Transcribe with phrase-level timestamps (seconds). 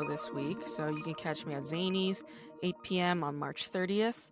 [0.00, 2.22] Chicago this week, so you can catch me at Zanies,
[2.62, 3.24] 8 p.m.
[3.24, 4.28] on March 30th.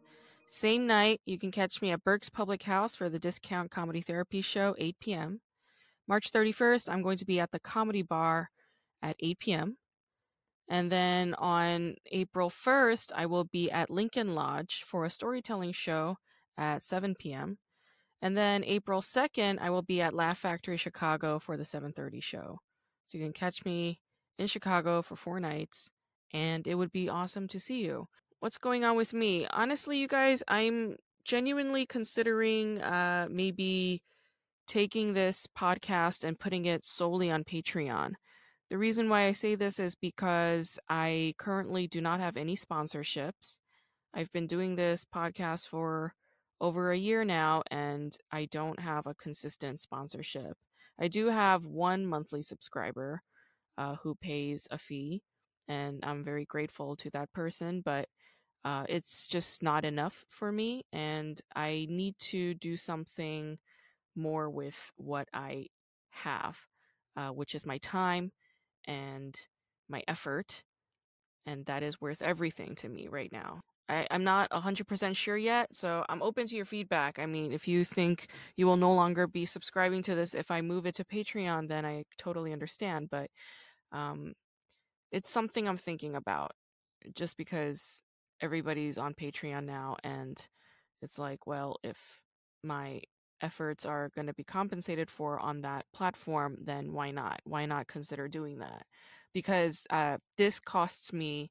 [0.46, 4.40] Same night, you can catch me at Burke's Public House for the Discount Comedy Therapy
[4.40, 5.40] Show, 8 p.m.
[6.06, 8.48] March 31st, I'm going to be at the Comedy Bar
[9.02, 9.76] at 8 p.m.
[10.70, 16.16] And then on April 1st, I will be at Lincoln Lodge for a storytelling show
[16.56, 17.58] at 7 p.m.
[18.22, 22.58] And then April 2nd, I will be at Laugh Factory Chicago for the 7:30 show.
[23.04, 24.00] So you can catch me
[24.38, 25.90] in Chicago for 4 nights
[26.32, 28.06] and it would be awesome to see you.
[28.40, 29.46] What's going on with me?
[29.50, 34.02] Honestly, you guys, I'm genuinely considering uh maybe
[34.66, 38.12] taking this podcast and putting it solely on Patreon.
[38.70, 43.58] The reason why I say this is because I currently do not have any sponsorships.
[44.14, 46.14] I've been doing this podcast for
[46.60, 50.56] over a year now and I don't have a consistent sponsorship.
[51.00, 53.22] I do have one monthly subscriber
[53.78, 55.22] uh, who pays a fee,
[55.68, 58.08] and I'm very grateful to that person, but
[58.64, 63.58] uh, it's just not enough for me, and I need to do something
[64.16, 65.68] more with what I
[66.10, 66.58] have,
[67.16, 68.32] uh, which is my time
[68.86, 69.34] and
[69.88, 70.64] my effort,
[71.46, 73.60] and that is worth everything to me right now.
[73.88, 77.18] I, I'm not 100% sure yet, so I'm open to your feedback.
[77.18, 80.60] I mean, if you think you will no longer be subscribing to this if I
[80.60, 83.08] move it to Patreon, then I totally understand.
[83.10, 83.30] But
[83.92, 84.32] um,
[85.12, 86.52] it's something I'm thinking about
[87.14, 88.02] just because
[88.40, 90.36] everybody's on Patreon now, and
[91.02, 92.20] it's like, well, if
[92.62, 93.00] my
[93.40, 97.40] efforts are going to be compensated for on that platform, then why not?
[97.44, 98.84] Why not consider doing that?
[99.32, 101.50] Because uh, this costs me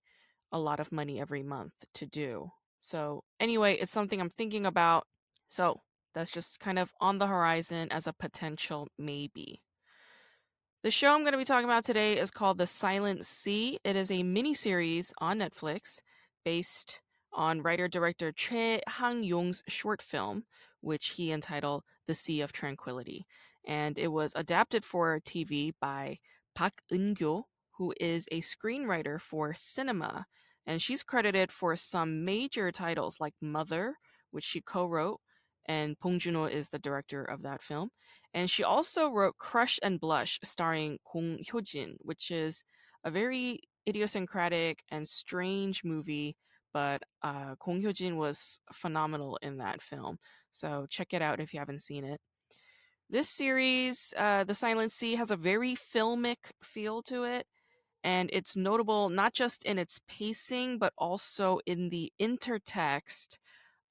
[0.51, 2.49] a lot of money every month to do.
[2.79, 5.05] So, anyway, it's something I'm thinking about.
[5.49, 5.81] So,
[6.13, 9.61] that's just kind of on the horizon as a potential maybe.
[10.87, 13.77] The show I'm going to be talking about today is called The Silent Sea.
[13.83, 15.99] It is a mini series on Netflix
[16.45, 17.01] based
[17.33, 20.45] on writer director Choi Hang-yong's short film,
[20.79, 23.27] which he entitled The Sea of Tranquility.
[23.67, 26.19] And it was adapted for TV by
[26.55, 27.47] Pak Eun-kyo,
[27.77, 30.25] who is a screenwriter for cinema.
[30.65, 33.95] And she's credited for some major titles like Mother,
[34.31, 35.19] which she co-wrote,
[35.65, 37.89] and Bong Joon-ho is the director of that film.
[38.37, 42.63] And she also wrote Crush and Blush, starring Kong Hyo-jin, which is
[43.03, 43.59] a very
[43.89, 46.35] idiosyncratic and strange movie,
[46.71, 50.19] but uh, Kong Hyo-jin was phenomenal in that film.
[50.51, 52.21] So check it out if you haven't seen it.
[53.09, 57.47] This series, uh, The Silent Sea, has a very filmic feel to it,
[58.03, 63.39] and it's notable not just in its pacing, but also in the intertext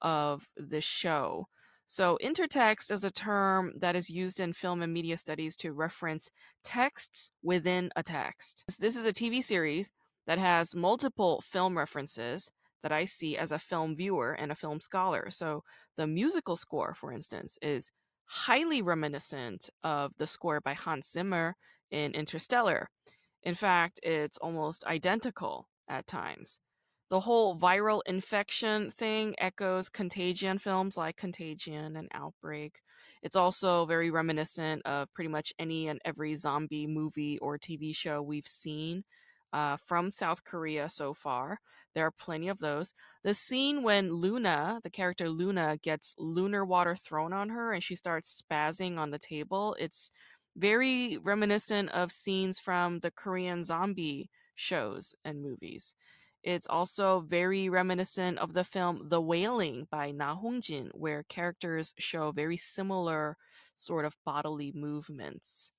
[0.03, 1.49] of the show.
[1.89, 6.29] So, intertext is a term that is used in film and media studies to reference
[6.65, 8.65] texts within a text.
[8.81, 9.93] This is a TV series
[10.27, 12.51] that has multiple film references
[12.83, 15.31] that I see as a film viewer and a film scholar.
[15.31, 15.63] So,
[15.97, 17.93] the musical score, for instance, is
[18.25, 21.55] highly reminiscent of the score by Hans Zimmer
[21.93, 22.91] in Interstellar.
[23.45, 26.59] In fact, it's almost identical at times
[27.09, 32.81] the whole viral infection thing echoes contagion films like Contagion and Outbreak.
[33.23, 38.23] It's also very reminiscent of pretty much any and every zombie movie or TV show
[38.23, 39.05] we've seen
[39.53, 41.61] uh, from South Korea so far.
[41.95, 42.93] There are plenty of those.
[43.23, 47.95] The scene when Luna, the character Luna, gets lunar water thrown on her and she
[47.95, 50.11] starts spazzing on the table, it's
[50.57, 55.95] very reminiscent of scenes from the Korean zombie shows and movies.
[56.47, 62.31] It's also very reminiscent of the film The Wailing by Na Hongjin, where characters show
[62.31, 63.37] very similar
[63.75, 65.73] sort of bodily movements.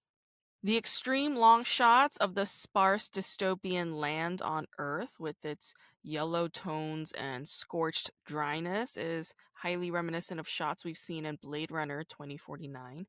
[0.61, 5.73] The extreme long shots of the sparse dystopian land on Earth with its
[6.03, 12.03] yellow tones and scorched dryness is highly reminiscent of shots we've seen in Blade Runner
[12.03, 13.05] 2049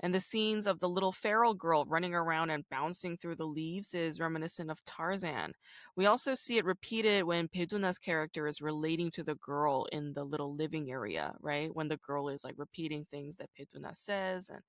[0.00, 3.94] and the scenes of the little feral girl running around and bouncing through the leaves
[3.94, 5.52] is reminiscent of Tarzan.
[5.96, 10.12] We also see it repeated when Bae Doona's character is relating to the girl in
[10.12, 11.74] the little living area, right?
[11.74, 14.60] When the girl is like repeating things that Peduna says and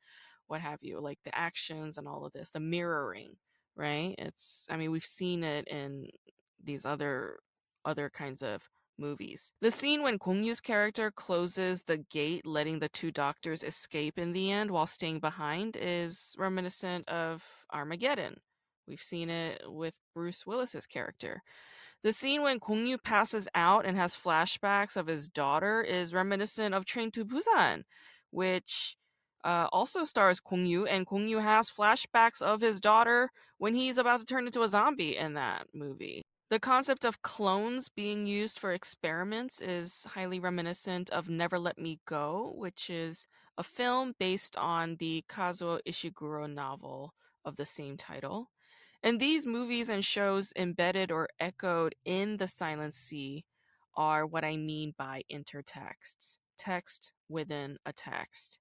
[0.48, 3.36] what have you, like the actions and all of this, the mirroring,
[3.76, 4.16] right?
[4.18, 6.08] It's I mean, we've seen it in
[6.64, 7.40] these other
[7.86, 9.52] other kinds of movies.
[9.62, 14.34] The scene when Gong Yu's character closes the gate, letting the two doctors escape in
[14.34, 18.38] the end while staying behind, is reminiscent of Armageddon.
[18.88, 21.42] We've seen it with Bruce Willis's character.
[22.04, 26.76] The scene when Gong Yu passes out and has flashbacks of his daughter is reminiscent
[26.76, 27.84] of Train to Busan,
[28.30, 28.96] which
[29.44, 33.98] uh, also stars Gong Yu, and Gong Yu has flashbacks of his daughter when he's
[33.98, 36.27] about to turn into a zombie in that movie.
[36.50, 42.00] The concept of clones being used for experiments is highly reminiscent of Never Let Me
[42.06, 43.28] Go, which is
[43.58, 47.14] a film based on the Kazuo Ishiguro novel
[47.44, 48.50] of the same title.
[49.04, 53.44] And these movies and shows embedded or echoed in the Silent Sea
[53.98, 58.58] are what I mean by intertexts text within a text.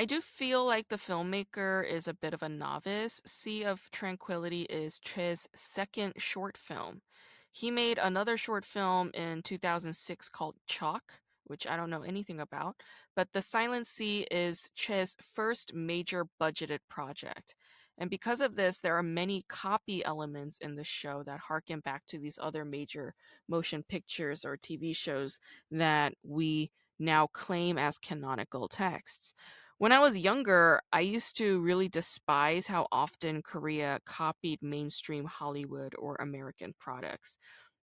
[0.00, 3.20] I do feel like the filmmaker is a bit of a novice.
[3.26, 7.02] Sea of Tranquility is Choi's second short film.
[7.50, 11.02] He made another short film in 2006 called Chalk,
[11.46, 12.76] which I don't know anything about,
[13.16, 17.56] but The Silent Sea is Choi's first major budgeted project.
[17.98, 22.06] And because of this, there are many copy elements in the show that harken back
[22.06, 23.16] to these other major
[23.48, 25.40] motion pictures or TV shows
[25.72, 29.34] that we now claim as canonical texts.
[29.78, 35.94] When I was younger, I used to really despise how often Korea copied mainstream Hollywood
[35.98, 37.38] or American products.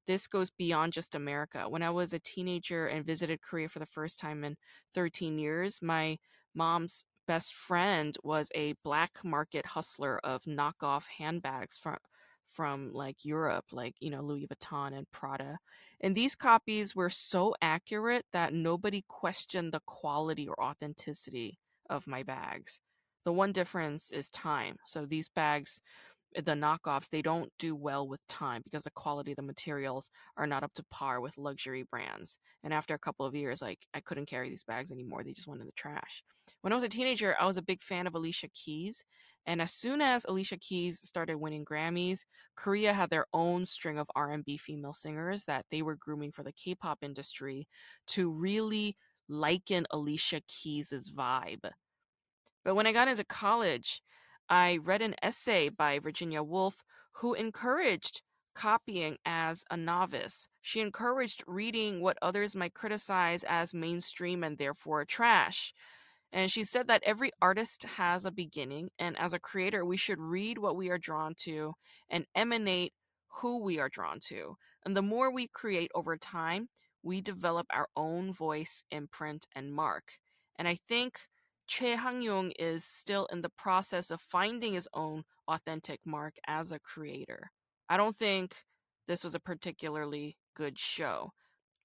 [0.07, 1.69] This goes beyond just America.
[1.69, 4.57] When I was a teenager and visited Korea for the first time in
[4.93, 6.17] 13 years, my
[6.53, 11.97] mom's best friend was a black market hustler of knockoff handbags from
[12.45, 15.59] from like Europe, like you know Louis Vuitton and Prada.
[16.01, 21.57] And these copies were so accurate that nobody questioned the quality or authenticity
[21.89, 22.79] of my bags.
[23.25, 24.77] The one difference is time.
[24.85, 25.81] So these bags
[26.35, 30.09] eh, the knockoffs they don't do well with time because the quality of the materials
[30.37, 33.79] are not up to par with luxury brands and after a couple of years like
[33.93, 36.23] i couldn't carry these bags anymore they just went in the trash
[36.61, 39.03] when i was a teenager i was a big fan of alicia keys
[39.47, 42.19] and as soon as alicia keys started winning grammys
[42.55, 46.53] korea had their own string of r&b female singers that they were grooming for the
[46.53, 47.67] k-pop industry
[48.07, 48.97] to really
[49.27, 51.69] liken alicia keys's vibe
[52.63, 54.01] but when i got into college
[54.49, 56.83] I read an essay by Virginia Woolf
[57.13, 58.21] who encouraged
[58.53, 60.47] copying as a novice.
[60.61, 65.73] She encouraged reading what others might criticize as mainstream and therefore trash.
[66.31, 70.19] And she said that every artist has a beginning, and as a creator, we should
[70.19, 71.73] read what we are drawn to
[72.09, 72.93] and emanate
[73.41, 74.57] who we are drawn to.
[74.85, 76.69] And the more we create over time,
[77.05, 80.17] we develop our own voice, imprint, and mark.
[80.57, 81.19] And I think
[81.67, 86.79] Choi Hang-yong is still in the process of finding his own authentic mark as a
[86.79, 87.51] creator.
[87.87, 88.55] I don't think
[89.07, 91.31] this was a particularly good show.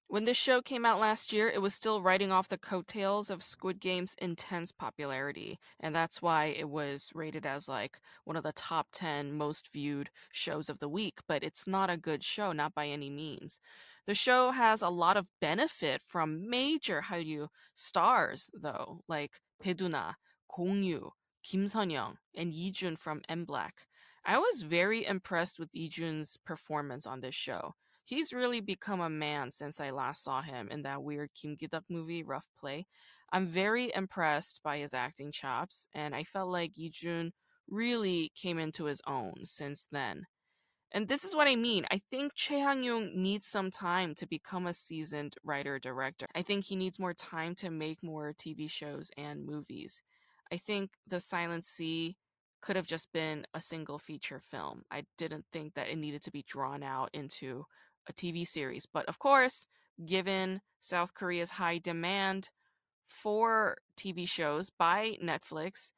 [0.07, 3.41] When this show came out last year, it was still riding off the coattails of
[3.41, 8.51] Squid Game's intense popularity, and that's why it was rated as like one of the
[8.51, 12.73] top 10 most viewed shows of the week, but it's not a good show, not
[12.73, 13.59] by any means.
[14.07, 20.15] The show has a lot of benefit from major Hallyu stars, though, like Bae-doona,
[20.55, 21.11] Gong Yu,
[21.43, 23.71] Kim Sun-young, and Yi-jun from MBLAQ.
[24.25, 27.75] I was very impressed with Yi-jun's performance on this show.
[28.05, 31.83] He's really become a man since I last saw him in that weird Kim Ki-duk
[31.89, 32.87] movie, Rough Play.
[33.31, 37.31] I'm very impressed by his acting chops, and I felt like Yi-jun
[37.69, 40.25] really came into his own since then.
[40.93, 41.85] And this is what I mean.
[41.89, 46.27] I think Choi Hang-yong needs some time to become a seasoned writer director.
[46.35, 50.01] I think he needs more time to make more TV shows and movies.
[50.51, 52.17] I think The Silent Sea
[52.61, 54.83] could have just been a single feature film.
[54.91, 57.65] I didn't think that it needed to be drawn out into
[58.07, 58.85] a TV series.
[58.85, 59.67] But of course,
[60.05, 62.49] given South Korea's high demand
[63.05, 65.91] for TV shows by Netflix,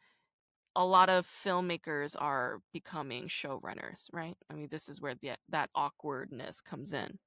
[0.75, 4.35] a lot of filmmakers are becoming showrunners, right?
[4.49, 7.19] I mean, this is where the, that awkwardness comes in.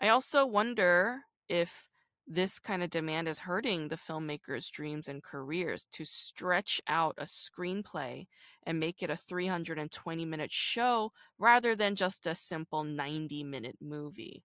[0.00, 1.88] I also wonder if
[2.26, 7.24] this kind of demand is hurting the filmmakers' dreams and careers to stretch out a
[7.24, 8.26] screenplay
[8.64, 14.44] and make it a 320 minute show rather than just a simple 90 minute movie.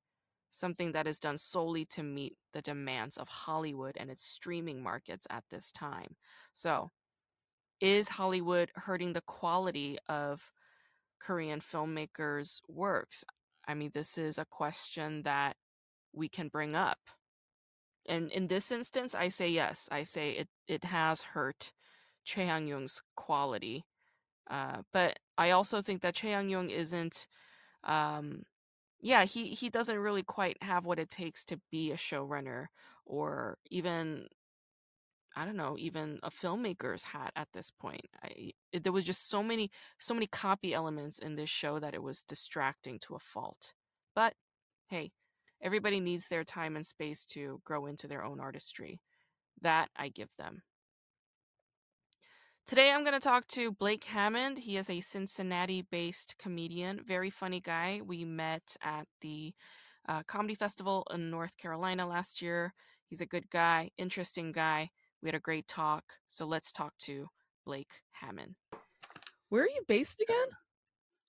[0.50, 5.27] Something that is done solely to meet the demands of Hollywood and its streaming markets
[5.30, 6.15] at this time.
[6.53, 6.92] So,
[7.84, 10.54] is Hollywood hurting the quality of
[11.20, 13.25] Korean filmmakers' works?
[13.68, 15.58] I mean, this is a question that
[16.13, 17.00] we can bring up.
[18.08, 19.90] And in this instance, I say yes.
[19.92, 21.74] I say it, it has hurt
[22.24, 23.84] Choi Hang-yong's quality.
[24.50, 27.28] Uh, but I also think that Chae Young Young isn't
[27.84, 28.44] um
[29.02, 32.68] yeah, he he doesn't really quite have what it takes to be a showrunner
[33.06, 34.28] or even
[35.36, 38.06] I don't know, even a filmmaker's hat at this point.
[38.24, 41.94] I, it, there was just so many, so many copy elements in this show that
[41.94, 43.74] it was distracting to a fault.
[44.16, 44.34] But
[44.88, 45.12] hey,
[45.62, 49.00] everybody needs their time and space to grow into their own artistry.
[49.62, 50.62] That I give them.
[52.66, 54.58] Today I'm going to talk to Blake Hammond.
[54.58, 58.02] He is a Cincinnati based comedian, very funny guy.
[58.06, 59.54] We met at the
[60.08, 62.74] uh, Comedy Festival in North Carolina last year.
[63.08, 64.92] He's a good guy, interesting guy.
[65.24, 66.03] We had a great talk.
[66.27, 67.27] So let's talk to
[67.65, 68.56] Blake Hammond.
[69.48, 70.48] Where are you based again?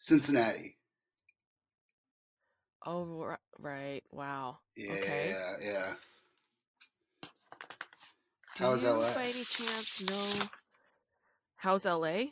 [0.00, 0.76] Cincinnati.
[2.84, 4.02] Oh, right.
[4.10, 4.58] Wow.
[4.76, 5.30] Yeah, okay.
[5.30, 5.92] yeah, yeah.
[8.56, 9.14] Do How's you, LA?
[9.14, 10.46] by any chance, know
[11.56, 12.24] how's LA?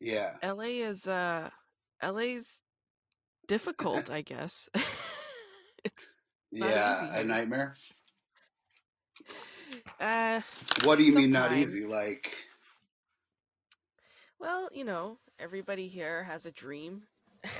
[0.00, 0.32] Yeah.
[0.42, 1.50] LA is uh,
[2.02, 2.60] LA's
[3.46, 4.68] difficult, I guess.
[5.84, 6.14] it's
[6.52, 7.20] not Yeah, easy.
[7.20, 7.76] a nightmare.
[10.00, 10.40] Uh,
[10.84, 11.84] What do you mean not easy?
[11.86, 12.32] Like
[14.40, 17.02] well, you know, everybody here has a dream.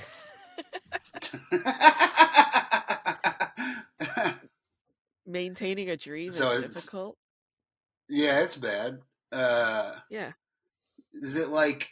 [5.26, 7.16] Maintaining a dream So is it's- difficult.
[8.08, 9.00] Yeah, it's bad.
[9.32, 10.32] Uh Yeah.
[11.14, 11.88] is it like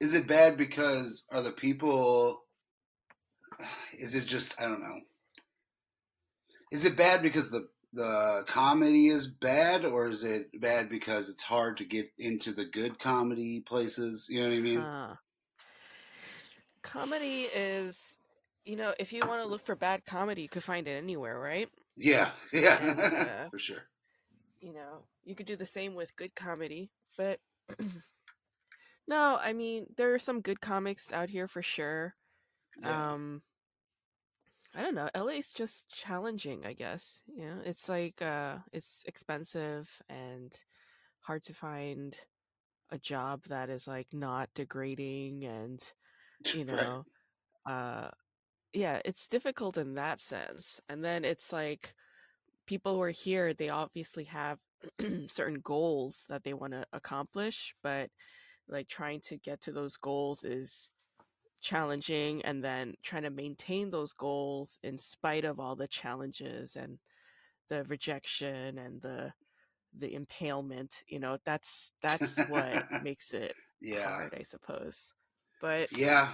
[0.00, 2.42] is it bad because are the people
[3.98, 5.00] is it just I don't know.
[6.72, 11.42] Is it bad because the the comedy is bad or is it bad because it's
[11.42, 14.26] hard to get into the good comedy places?
[14.28, 14.80] You know what I mean?
[14.80, 15.14] Huh.
[16.82, 18.18] Comedy is,
[18.64, 21.38] you know, if you want to look for bad comedy, you could find it anywhere,
[21.38, 21.68] right?
[21.96, 22.78] yeah, yeah.
[22.82, 23.82] And, uh, For sure.
[24.60, 27.40] You know, you could do the same with good comedy, but
[29.08, 32.14] no, I mean, there are some good comics out here for sure.
[32.80, 33.12] Yeah.
[33.12, 33.42] Um,
[34.74, 35.10] I don't know.
[35.14, 37.22] LA is just challenging, I guess.
[37.26, 40.52] You know, it's like uh, it's expensive and
[41.20, 42.16] hard to find
[42.90, 45.80] a job that is like not degrading and
[46.54, 47.04] you know
[47.66, 48.08] uh
[48.72, 51.94] yeah it's difficult in that sense and then it's like
[52.66, 54.58] people who are here they obviously have
[55.28, 58.08] certain goals that they want to accomplish but
[58.68, 60.90] like trying to get to those goals is
[61.60, 66.98] challenging and then trying to maintain those goals in spite of all the challenges and
[67.68, 69.32] the rejection and the
[69.98, 74.04] the impalement you know that's that's what makes it yeah.
[74.04, 75.12] hard i suppose
[75.60, 76.28] but Yeah.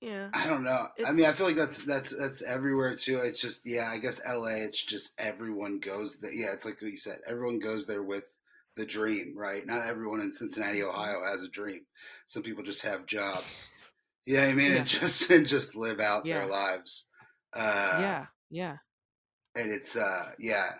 [0.00, 0.88] yeah I don't know.
[1.06, 3.18] I mean, I feel like that's that's that's everywhere too.
[3.22, 4.64] It's just yeah, I guess LA.
[4.64, 6.32] It's just everyone goes there.
[6.32, 7.18] Yeah, it's like what you said.
[7.28, 8.30] Everyone goes there with
[8.76, 9.64] the dream, right?
[9.66, 10.82] Not everyone in Cincinnati.
[10.82, 11.80] Ohio, has a dream.
[12.26, 13.70] Some people just have jobs.
[14.26, 14.72] You know what I mean?
[14.72, 14.78] Yeah.
[14.78, 16.40] And just and just live out Yeah.
[16.40, 17.08] their lives.
[17.56, 18.76] Uh, yeah yeah
[19.56, 20.70] and it's uh yeah.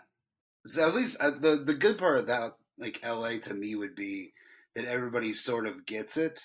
[0.66, 3.94] So at least uh, the the good part of that, like LA, to me would
[3.94, 4.32] be
[4.74, 6.40] that everybody sort of gets it.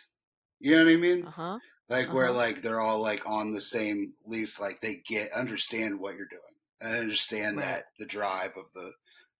[0.60, 1.26] You know what I mean?
[1.26, 2.38] uh-huh like where Uh-huh.
[2.38, 6.42] like they're all like on the same lease like they get understand what you're doing
[6.82, 7.66] and understand Right.
[7.66, 8.92] that the drive of the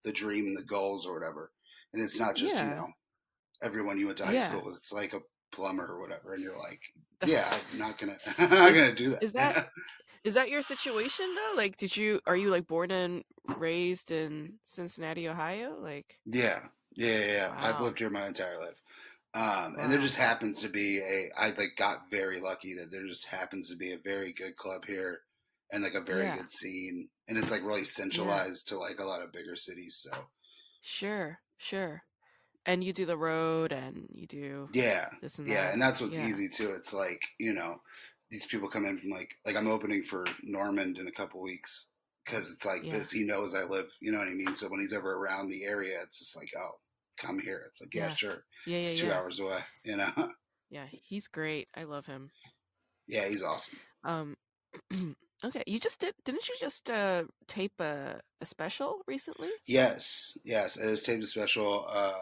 [0.02, 1.52] the dream and the goals or whatever
[1.92, 2.88] and it's not just you know
[3.62, 4.40] everyone you went to high Yeah.
[4.40, 5.20] school with it's like a
[5.52, 6.80] plumber or whatever and you're like
[7.26, 9.22] yeah i'm not gonna i'm not gonna do that.
[9.22, 9.68] is that-
[10.22, 11.56] is that your situation though?
[11.56, 13.24] Like did you are you like born and
[13.56, 15.78] raised in cincinnati ohio?
[15.80, 16.58] Like yeah.
[16.94, 17.54] Yeah yeah, yeah.
[17.58, 18.82] i've lived here my entire life.
[19.32, 23.06] Um, and there just happens to be a i like got very lucky that there
[23.06, 25.20] just happens to be a very good club here
[25.72, 26.36] and like a very Yeah.
[26.36, 30.10] good scene and it's like really centralized to like a lot of bigger cities so
[30.82, 32.02] sure sure
[32.66, 36.00] and you do the road and you do yeah this and yeah that and that's
[36.00, 36.26] what's Yeah.
[36.26, 37.76] easy too it's like you know
[38.30, 41.90] these people come in from like like i'm opening for normand in a couple weeks
[42.24, 43.02] because it's like Yeah.
[43.12, 45.64] he knows i live you know what i mean so when he's ever around the
[45.64, 46.72] area it's just like oh
[47.18, 48.14] come here it's like yeah, Yeah.
[48.14, 50.10] sure yeah yeah it's two hours away you know
[50.70, 52.30] yeah he's great i love him
[53.06, 54.36] yeah he's awesome um
[55.44, 60.76] okay you just did didn't you just uh tape a, a special recently Yes, yes.
[60.76, 62.20] It is taped a special uh,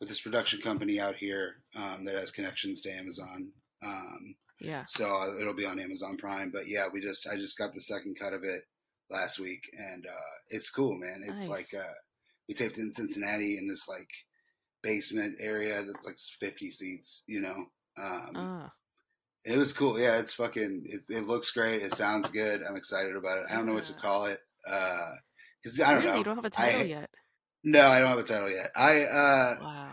[0.00, 3.50] with this production company out here um, that has connections to Amazon.
[3.84, 5.04] Um, yeah so
[5.40, 6.50] it'll be on Amazon Prime.
[6.52, 8.62] But yeah, we just I just got the second cut of it
[9.10, 11.22] last week, and uh, it's cool, man.
[11.22, 11.72] It's Nice.
[11.72, 11.94] like uh,
[12.48, 14.10] we taped in Cincinnati in this like
[14.82, 17.66] basement area that's like fifty seats, you know.
[18.00, 18.72] Um, ah
[19.48, 19.98] it was cool.
[19.98, 20.84] Yeah, it's fucking.
[20.86, 21.82] It, it looks great.
[21.82, 22.62] It sounds good.
[22.62, 23.44] I'm excited about it.
[23.50, 24.38] I don't know what to call it.
[24.68, 25.12] Uh,
[25.64, 26.18] Cause I don't really know.
[26.18, 27.10] you don't have a title yet
[27.64, 28.68] No, I don't have a title yet.
[28.76, 29.90] I uh wow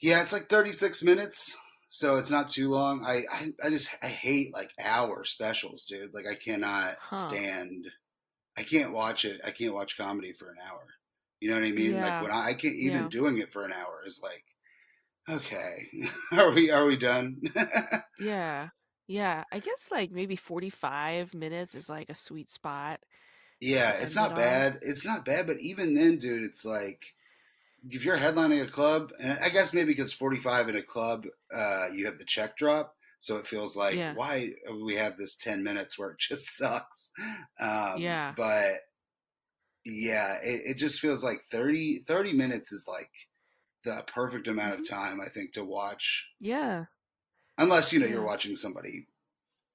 [0.00, 1.56] yeah, it's like 36 minutes.
[1.88, 3.04] so it's not too long.
[3.04, 6.12] I, I, I just I hate like hour specials, dude.
[6.14, 7.28] Like I cannot Huh.
[7.28, 7.86] stand.
[8.56, 9.40] I can't watch it.
[9.46, 10.84] I can't watch comedy for an hour.
[11.40, 11.96] You know what I mean?
[11.96, 12.02] Yeah.
[12.04, 13.08] Like when I, I can't even Yeah.
[13.08, 14.44] doing it for an hour is like,
[15.28, 15.88] okay,
[16.32, 17.40] are we are we done?
[18.16, 18.70] Yeah.
[19.06, 19.44] Yeah.
[19.52, 23.00] I guess like maybe 45 minutes is like a sweet spot.
[23.60, 24.66] yeah, to it's end not it on.
[24.66, 24.78] bad.
[24.82, 27.14] It's not bad, but even then, dude, it's like
[27.90, 31.88] if you're headlining a club, and I guess maybe because 45 in a club, uh,
[31.94, 32.96] you have the check drop.
[33.20, 34.14] So it feels like Yeah.
[34.14, 34.52] why
[34.84, 37.12] we have this ten minutes where it just sucks.
[37.60, 38.36] Um, Yeah.
[38.36, 38.80] but
[39.84, 43.10] yeah, it, it just feels like 30, 30 minutes is like
[43.84, 46.84] the perfect amount of time I think to watch, Yeah.
[47.58, 49.06] unless you know you're watching somebody,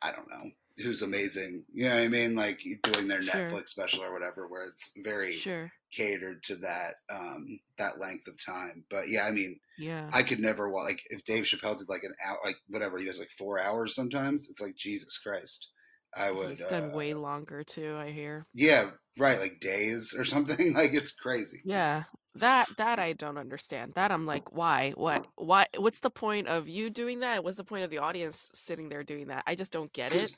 [0.02, 1.66] I don't know, who's amazing.
[1.74, 2.36] You know what I mean?
[2.36, 3.34] Like doing their Sure.
[3.34, 5.72] Netflix special or whatever, where it's very Sure.
[5.92, 8.86] catered to that um that length of time.
[8.90, 10.10] But yeah, I mean, Yeah.
[10.14, 13.06] I could never wa like if Dave Chappelle did like an hour, like whatever he
[13.06, 14.48] does, like four hours sometimes.
[14.50, 15.70] It's like Jesus Christ.
[16.16, 16.50] I would.
[16.50, 18.48] He's done uh, way longer too, I hear.
[18.54, 19.40] Yeah, right.
[19.40, 20.74] Like days or something.
[20.74, 21.62] Like it's crazy.
[21.66, 22.04] Yeah.
[22.40, 23.94] That that I don't understand.
[23.96, 24.92] That I'm like, why?
[24.96, 25.26] What?
[25.36, 25.68] Why?
[25.78, 27.44] What's the point of you doing that?
[27.44, 29.44] What's the point of the audience sitting there doing that?
[29.48, 30.32] I just don't get it.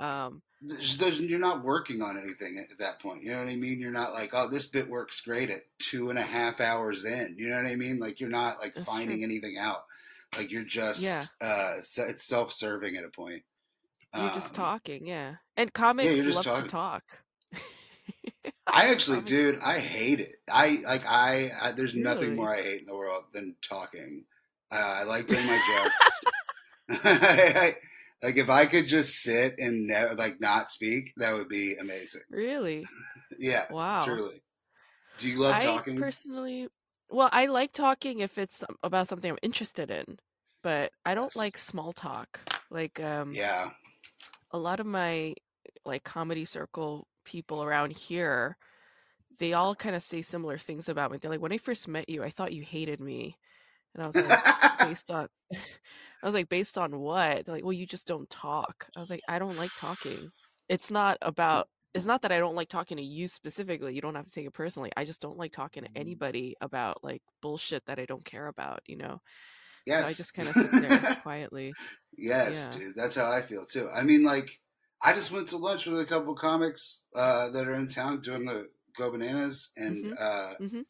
[0.00, 3.22] Um, you're not working on anything at that point.
[3.22, 3.78] You know what I mean?
[3.78, 7.36] You're not like, oh, this bit works great at two and a half hours in.
[7.38, 7.98] You know what I mean?
[8.00, 9.24] Like you're not like finding true.
[9.24, 9.84] anything out.
[10.36, 11.22] Like you're just, Yeah.
[11.40, 13.44] uh, it's self-serving at a point.
[14.16, 15.36] you're just Um, talking, yeah.
[15.56, 16.64] And comics you're love talking.
[16.64, 17.04] to talk.
[18.72, 20.34] I actually, dude, I hate it.
[20.52, 24.24] I like I, I there's nothing more I hate in the world than talking.
[24.70, 26.20] Uh, I like doing my jokes.
[27.04, 27.72] I-
[28.22, 32.22] like if I could just sit and ne- like not speak, that would be amazing.
[32.30, 32.88] Really?
[33.38, 34.00] Yeah, Wow.
[34.02, 34.42] truly.
[35.18, 35.96] Do you love I talking?
[35.98, 36.68] personally,
[37.10, 40.18] well, I like talking if it's about something I'm interested in,
[40.62, 41.36] but I don't Yes.
[41.36, 42.40] like small talk.
[42.70, 43.70] Like, um, yeah,
[44.50, 45.34] a lot of my
[45.84, 48.56] like comedy circle people around here,
[49.38, 51.18] they all kind of say similar things about me.
[51.18, 53.36] They're like, when I first met you, I thought you hated me,
[53.94, 57.44] and I was like, based on, I was like, based on what?
[57.44, 58.86] They're like, well, you just don't talk.
[58.96, 60.30] I was like, I don't like talking.
[60.68, 61.28] It's not mm.
[61.28, 61.68] about.
[61.94, 63.94] It's not that I don't like talking to you specifically.
[63.94, 64.90] You don't have to take it personally.
[64.96, 66.00] I just don't like talking to mm.
[66.00, 68.80] anybody about like bullshit that I don't care about.
[68.86, 69.20] You know.
[69.86, 70.00] yes.
[70.00, 71.72] So I just kind of sit there quietly.
[72.16, 72.78] yes, Yeah.
[72.86, 72.96] dude.
[72.96, 73.88] That's how I feel too.
[73.94, 74.58] I mean, like,
[75.04, 78.44] I just went to lunch with a couple comics uh, that are in town doing
[78.46, 80.14] the Go Bananas, and Mhm.
[80.18, 80.84] uh, Mhm.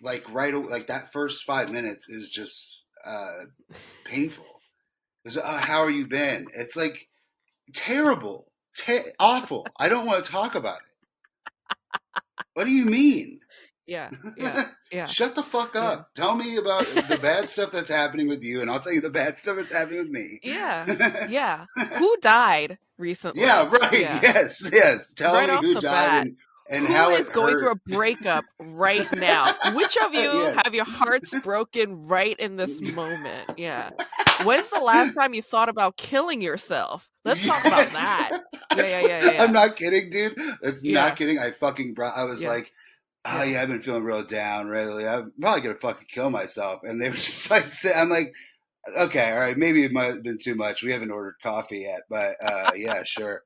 [0.00, 3.44] like right, like that first five minutes is just uh,
[4.04, 4.46] painful.
[5.24, 6.46] It's, uh, how are you been?
[6.54, 7.08] It's like
[7.74, 9.66] terrible, te- awful.
[9.78, 11.78] I don't want to talk about it.
[12.54, 13.40] What do you mean?
[13.86, 14.10] Yeah.
[14.36, 14.64] Yeah.
[14.90, 15.04] Yeah.
[15.04, 15.82] Shut the fuck Yeah.
[15.82, 16.14] up.
[16.14, 19.10] Tell me about the bad stuff that's happening with you, and I'll tell you the
[19.10, 20.40] bad stuff that's happening with me.
[20.42, 20.86] Yeah.
[21.28, 21.66] Yeah.
[21.98, 23.42] Who died recently?
[23.42, 23.92] Yeah, right.
[24.00, 24.20] Yeah.
[24.22, 25.12] Yes, yes.
[25.12, 26.26] Tell Right me who died bat.
[26.26, 26.36] and,
[26.70, 27.60] and Who how is going hurt.
[27.60, 29.46] through a breakup right now?
[29.74, 30.54] Which of you Yes.
[30.64, 33.50] have your hearts broken right in this moment?
[33.56, 33.90] Yeah.
[34.44, 37.08] When's the last time you thought about killing yourself?
[37.24, 38.40] Let's talk about that.
[38.76, 39.42] Yeah, yeah, yeah, yeah.
[39.42, 40.34] I'm not kidding, dude.
[40.62, 41.38] It's not kidding.
[41.38, 42.16] I fucking brought.
[42.16, 42.70] I was like,
[43.26, 43.52] oh Yeah.
[43.52, 45.06] yeah, I've been feeling real down lately.
[45.06, 46.80] I'm probably gonna fucking kill myself.
[46.84, 48.32] And they were just like, I'm like,
[49.00, 50.82] okay, all right, maybe it might have been too much.
[50.82, 53.42] We haven't ordered coffee yet, but uh, yeah, sure.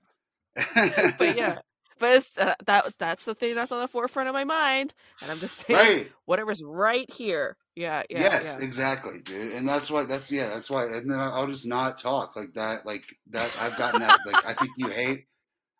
[1.18, 1.58] But yeah.
[1.98, 5.30] But it's, uh, that that's the thing that's on the forefront of my mind, and
[5.30, 6.12] I'm just saying right.
[6.24, 7.56] whatever's right here.
[7.76, 8.64] Yeah, yeah, yes, yeah.
[8.66, 9.52] exactly, dude.
[9.52, 10.04] And that's why.
[10.04, 10.48] That's yeah.
[10.48, 10.86] That's why.
[10.86, 12.84] And then I'll just not talk like that.
[12.84, 13.56] Like that.
[13.60, 14.18] I've gotten that.
[14.26, 15.26] Like I think you hate.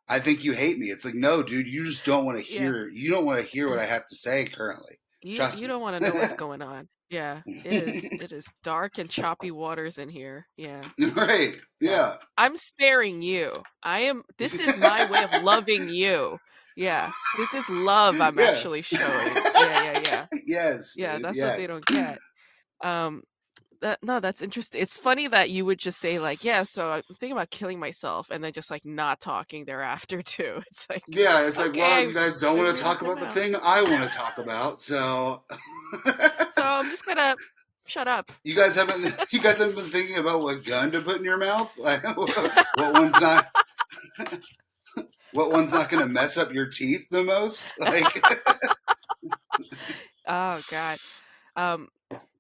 [0.09, 0.87] I think you hate me.
[0.87, 1.67] It's like no, dude.
[1.69, 2.61] You just don't want to Yeah.
[2.61, 2.89] hear.
[2.89, 4.95] You don't want to hear what I have to say currently.
[5.23, 5.69] You Trust you me.
[5.73, 6.89] don't want to know what's going on.
[7.13, 8.05] Yeah, it is.
[8.23, 10.47] It is dark and choppy waters in here.
[10.57, 10.81] Yeah.
[11.15, 11.55] right.
[11.81, 12.17] Yeah.
[12.39, 13.53] I'm sparing you.
[13.83, 14.23] I am.
[14.39, 16.39] This is my way of loving you.
[16.75, 18.47] Yeah, this is love I'm Yeah.
[18.47, 19.03] actually showing.
[19.03, 20.95] Yeah, yeah, yeah, Yes.
[20.97, 21.17] yeah.
[21.17, 21.49] dude, That's yes.
[21.51, 22.19] what they don't get.
[22.83, 23.23] Um,
[23.83, 24.81] that no, that's interesting.
[24.81, 28.31] It's funny that you would just say like, yeah, so I'm thinking about killing myself,
[28.31, 30.63] and then just like not talking thereafter too.
[30.69, 33.55] It's like, Yeah, it's like, well, you guys don't want to talk about the thing
[33.63, 35.43] I want to talk about, so
[36.63, 37.37] so I'm just gonna
[37.87, 38.31] shut up.
[38.45, 41.39] you guys haven't you guys haven't been thinking about what gun to put in your
[41.39, 41.73] mouth?
[41.79, 43.49] Like, what one's not
[45.33, 47.73] what one's not to mess up your teeth the most?
[47.79, 48.05] Like,
[50.29, 50.99] Oh God.
[51.57, 51.89] Um,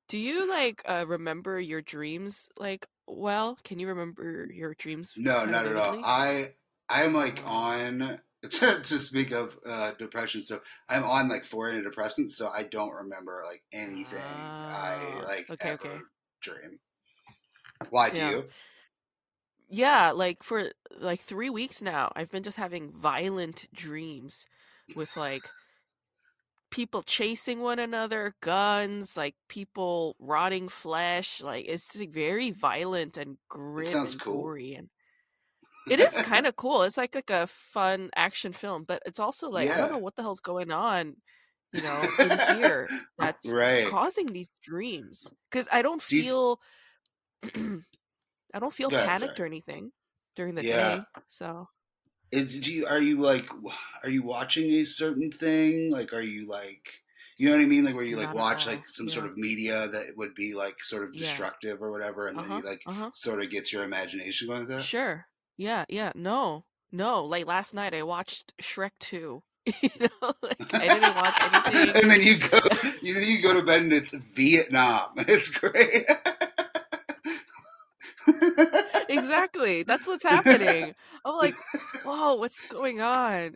[0.08, 3.58] do you like uh, remember your dreams like well?
[3.64, 5.14] Can you remember your dreams?
[5.16, 6.00] no, not at all.
[6.04, 6.50] I
[6.88, 10.42] I'm like on to, to speak of uh, depression.
[10.42, 15.46] So I'm on like four antidepressants, so I don't remember like anything I Ah, like
[15.50, 16.05] okay, ever okay.
[16.40, 16.81] dream.
[17.90, 18.24] Why do Yeah.
[18.24, 18.48] you?
[19.68, 24.46] Yeah, like for like three weeks now, I've been just having violent dreams
[24.94, 25.55] with like
[26.70, 31.40] people chasing one another, guns, like people rotting flesh.
[31.40, 34.22] Like it's just, like, very violent and grim sounds and cool.
[34.22, 34.90] gory, and
[35.88, 36.82] it is kind of cool.
[36.82, 40.16] It's like like a fun action film, but it's also like I don't know what
[40.16, 41.16] the hell's going on,
[41.72, 43.84] you know, in here that's right.
[43.84, 46.60] causing these dreams because I don't Do you, feel
[48.54, 49.40] I don't feel panicked sorry.
[49.40, 49.92] or anything
[50.36, 50.64] during the Yeah.
[50.64, 51.08] day.
[51.28, 51.68] So
[52.32, 53.46] Is do you are you like
[54.02, 55.90] are you watching a certain thing?
[55.90, 57.02] Like are you like
[57.36, 57.84] you know what I mean?
[57.84, 60.82] Like where you like not watch like some sort of media that would be like
[60.82, 61.16] sort of Yeah.
[61.16, 63.10] destructive or whatever, and Uh then you like Uh huh.
[63.12, 64.88] sort of gets your imagination going that.
[64.88, 65.26] Sure.
[65.62, 65.85] Yeah.
[65.88, 66.11] Yeah.
[66.16, 66.64] No.
[66.90, 67.25] No.
[67.25, 69.42] Like last night, I watched Shrek 2.
[69.81, 72.03] you know, like I didn't watch anything.
[72.03, 72.59] and then you go
[73.03, 75.11] you, you go to bed and it's Vietnam.
[75.18, 76.05] It's great.
[79.09, 79.85] exactly.
[79.85, 80.96] That's what's happening.
[81.25, 81.55] I'm like,
[82.05, 83.55] whoa, what's going on?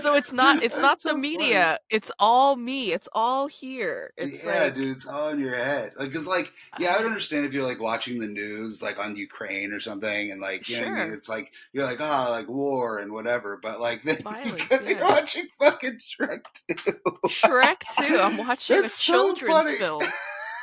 [0.00, 1.20] So it's not it's not so the funny.
[1.20, 1.78] media.
[1.90, 2.92] It's all me.
[2.92, 4.12] It's all here.
[4.16, 5.92] It's yeah, like dude, it's all in your head.
[5.96, 9.16] Like, cause like, yeah, I would understand if you're like watching the news, like on
[9.16, 11.12] Ukraine or something, and like, you know what I mean.
[11.12, 13.58] It's like you're like, oh, like war and whatever.
[13.62, 15.02] But like, then you Violence, go, you're yeah.
[15.02, 16.94] watching fucking Shrek too.
[17.28, 18.20] Shrek 2.
[18.20, 19.76] I'm watching a That's so children's funny.
[19.76, 20.02] film.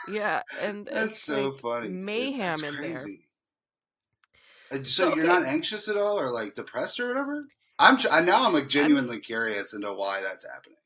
[0.07, 1.89] Yeah, and it's so like funny.
[1.89, 3.11] Mayhem in there.
[4.71, 7.45] Uh, So So you're okay, not anxious at all, or like depressed or whatever?
[7.81, 10.77] I'm now I'm like genuinely curious into why that's happening.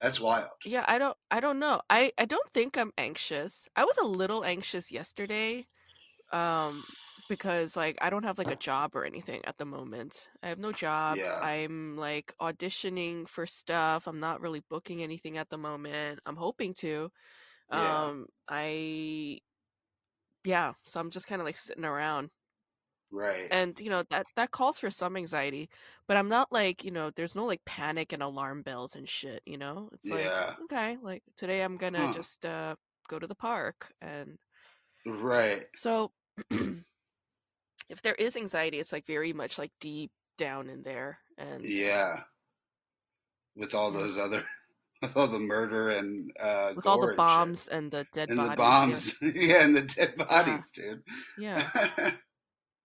[0.00, 0.50] That's wild.
[0.64, 1.82] yeah, I don't I don't know.
[1.90, 3.68] I I don't think I'm anxious.
[3.76, 5.66] I was a little anxious yesterday
[6.32, 6.86] um
[7.28, 10.30] because like I don't have like a job or anything at the moment.
[10.42, 11.20] I have no jobs.
[11.20, 14.06] Yeah, I'm like auditioning for stuff.
[14.08, 16.20] I'm not really booking anything at the moment.
[16.26, 17.10] I'm hoping to.
[17.72, 19.40] yeah, Um I
[20.44, 22.30] yeah, so I'm just kind of like sitting around.
[23.14, 23.50] Right.
[23.50, 25.68] And you know that that calls for some anxiety,
[26.08, 29.42] but I'm not like, you know, there's no like panic and alarm bells and shit,
[29.46, 29.90] you know?
[29.92, 32.14] It's like, Yeah, okay, like today I'm gonna huh?
[32.14, 32.76] just uh
[33.08, 34.38] go to the park and
[35.06, 35.66] Right.
[35.74, 36.12] so
[37.88, 42.24] if there is anxiety, it's like very much like deep down in there and Yeah,
[43.56, 44.00] with all yeah.
[44.00, 44.44] those other,
[45.02, 48.04] with all the murder and uh, With all the gore and shit, bombs and the
[48.12, 49.00] dead and the bodies, yeah.
[49.00, 50.28] bombs, yeah, and the dead Yeah.
[50.28, 51.02] bodies, dude.
[51.36, 51.70] Yeah.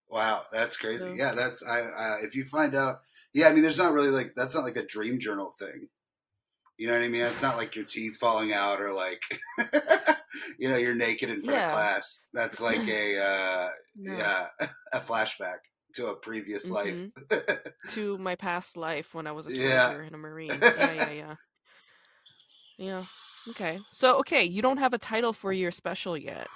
[0.10, 1.10] wow, that's crazy.
[1.10, 1.82] So Yeah, that's I.
[1.82, 3.02] Uh, if you find out,
[3.34, 5.88] yeah, I mean, there's not really like that's not like a dream journal thing.
[6.78, 7.24] You know what I mean?
[7.24, 9.22] It's not like your teeth falling out or like,
[10.58, 12.30] you know, you're naked in front of class.
[12.34, 13.68] That's like a, uh,
[13.98, 14.14] No.
[14.14, 14.46] yeah,
[14.94, 15.58] a flashback
[15.96, 16.94] to a previous life.
[16.94, 17.90] Mm-hmm.
[17.90, 19.88] To my past life when I was a yeah.
[19.88, 20.58] soldier and a marine.
[20.62, 21.36] Yeah, yeah, yeah.
[22.78, 23.06] Yeah.
[23.50, 23.80] Okay.
[23.92, 26.48] So, okay, you don't have a title for your special yet,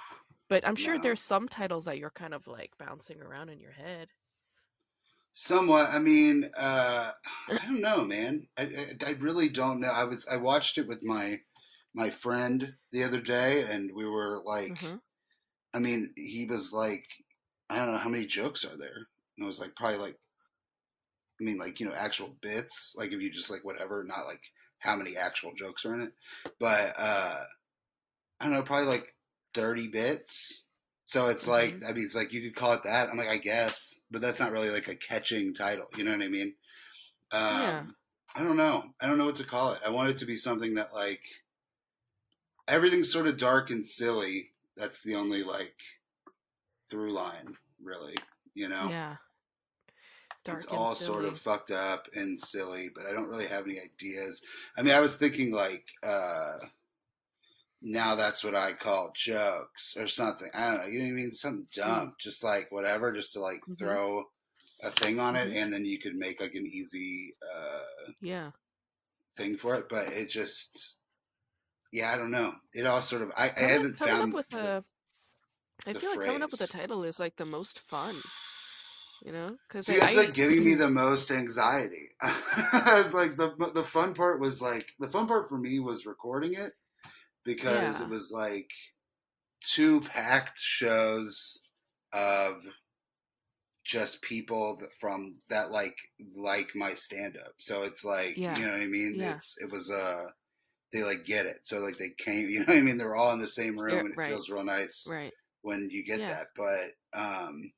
[0.48, 1.00] but I'm sure No.
[1.00, 4.10] there's some titles that you're kind of like bouncing around in your head.
[5.36, 5.90] Somewhat.
[5.90, 7.10] I mean, uh,
[7.60, 8.46] I don't know, man.
[8.56, 9.88] I, I, I really don't know.
[9.88, 11.40] I was I watched it with my
[11.92, 14.96] my friend the other day, and we were like, hmm
[15.74, 17.08] I mean, he was like,
[17.70, 19.08] I don't know how many jokes are there.
[19.36, 20.20] And it was like probably like,
[21.40, 22.94] I mean, like you know, actual bits.
[22.96, 24.42] Like if you just like whatever, not like
[24.78, 26.12] how many actual jokes are in it.
[26.60, 27.44] But uh,
[28.40, 29.14] I don't know, probably like
[29.54, 30.64] thirty bits.
[31.06, 33.08] So it's like, hmm I mean, it's like you could call it that.
[33.08, 35.86] I'm like, I guess, but that's not really like a catching title.
[35.96, 36.54] You know what I mean?
[37.50, 37.80] Yeah.
[37.80, 37.96] Um,
[38.36, 38.84] I don't know.
[39.00, 39.80] I don't know what to call it.
[39.86, 41.24] I want it to be something that like
[42.68, 44.50] everything's sort of dark and silly.
[44.76, 45.76] That's the only like
[46.90, 48.16] through line, really.
[48.54, 49.16] You know, Yeah.
[50.44, 53.80] Dark it's all sort of fucked up and silly, but I don't really have any
[53.80, 54.42] ideas.
[54.76, 56.56] I mean, I was thinking like uh
[57.84, 60.50] now that's what I call jokes or something.
[60.54, 60.86] I don't know.
[60.86, 61.32] You know what I mean?
[61.32, 62.06] Something Mm.
[62.06, 64.24] dumb, just like whatever, just to like hmm throw
[64.82, 68.50] a thing on it, hmm and then you could make like an easy uh Yeah.
[69.36, 69.88] thing for it.
[69.88, 70.98] But it just,
[71.92, 72.54] yeah, I don't know.
[72.74, 73.32] It all sort of.
[73.36, 74.84] I, I haven't coming up found with the, a,
[75.86, 78.22] I feel like coming up with a title is like the most fun,
[79.24, 79.56] you know?
[79.68, 82.08] Because See, I, that's like giving me the most anxiety.
[82.22, 86.06] I was like the the fun part was like the fun part for me was
[86.06, 86.72] recording it
[87.44, 88.70] because yeah, it was like
[89.60, 91.60] two packed shows
[92.12, 92.54] of
[93.84, 95.96] just people that from that like
[96.34, 97.52] like my stand up.
[97.58, 99.14] So it's like, yeah, you know what I mean?
[99.18, 99.32] yeah.
[99.34, 100.24] It's it was uh
[100.92, 101.58] they like get it.
[101.66, 102.96] So like they came, you know what I mean?
[102.98, 105.32] They're all in the same room and it right, feels real nice right.
[105.62, 106.46] when you get that.
[106.56, 107.72] But um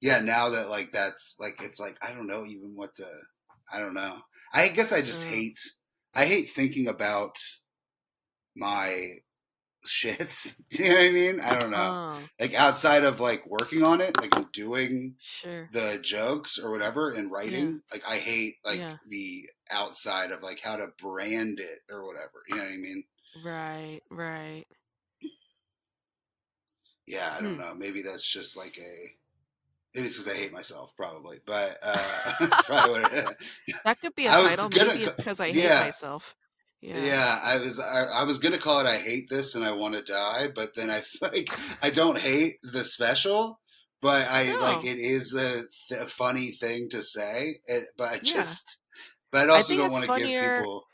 [0.00, 3.06] yeah, now that like that's like it's like I don't know even what to
[3.72, 4.18] I don't know.
[4.52, 5.60] I guess I just Uh, hate
[6.14, 7.36] I hate thinking about
[8.58, 9.14] my
[9.86, 10.54] shits.
[10.70, 11.40] Do you know what I mean?
[11.40, 11.96] I don't know.
[12.12, 15.70] Oh, Like outside of like working on it, like doing sure.
[15.72, 17.82] the jokes or whatever and writing.
[17.92, 18.96] Like I hate like Yeah.
[19.08, 22.42] the outside of like how to brand it or whatever.
[22.48, 23.04] You know what I mean?
[23.34, 24.66] Right, right.
[27.06, 27.58] Yeah, I don't Hmm.
[27.58, 27.74] know.
[27.74, 28.92] Maybe that's just like a.
[29.94, 31.40] Maybe it's because I hate myself, probably.
[31.46, 33.30] But uh, that's probably what it is.
[33.84, 34.70] That could be a I title.
[34.70, 35.52] gonna Maybe it's because I yeah.
[35.52, 36.36] hate myself.
[36.80, 36.94] Yeah.
[36.94, 39.94] Yeah, I was I, I was gonna call it I hate this and I want
[39.94, 41.50] to die, but then I like
[41.82, 43.60] I don't hate the special,
[44.00, 44.58] but I No.
[44.58, 47.56] like it is a, th- a funny thing to say.
[47.66, 48.56] It, but I Yeah.
[48.58, 48.78] just,
[49.32, 50.84] but I also think don't want to give people.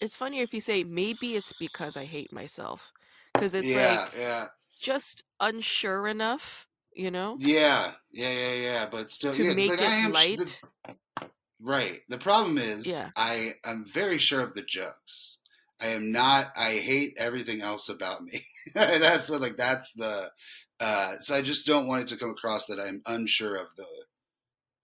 [0.00, 2.92] It's funnier if you say maybe it's because I hate myself,
[3.34, 8.88] because it's yeah, like yeah, just unsure enough, you know, yeah, yeah, yeah, yeah.
[8.90, 10.36] But still, to yeah, make like, I it am light.
[10.36, 10.60] the-
[11.62, 12.00] right.
[12.08, 13.10] The problem is, Yeah.
[13.16, 15.38] I am very sure of the jokes.
[15.80, 16.52] I am not.
[16.56, 18.44] I hate everything else about me.
[18.74, 20.30] that's like that's the.
[20.80, 23.86] Uh, so I just don't want it to come across that I'm unsure of the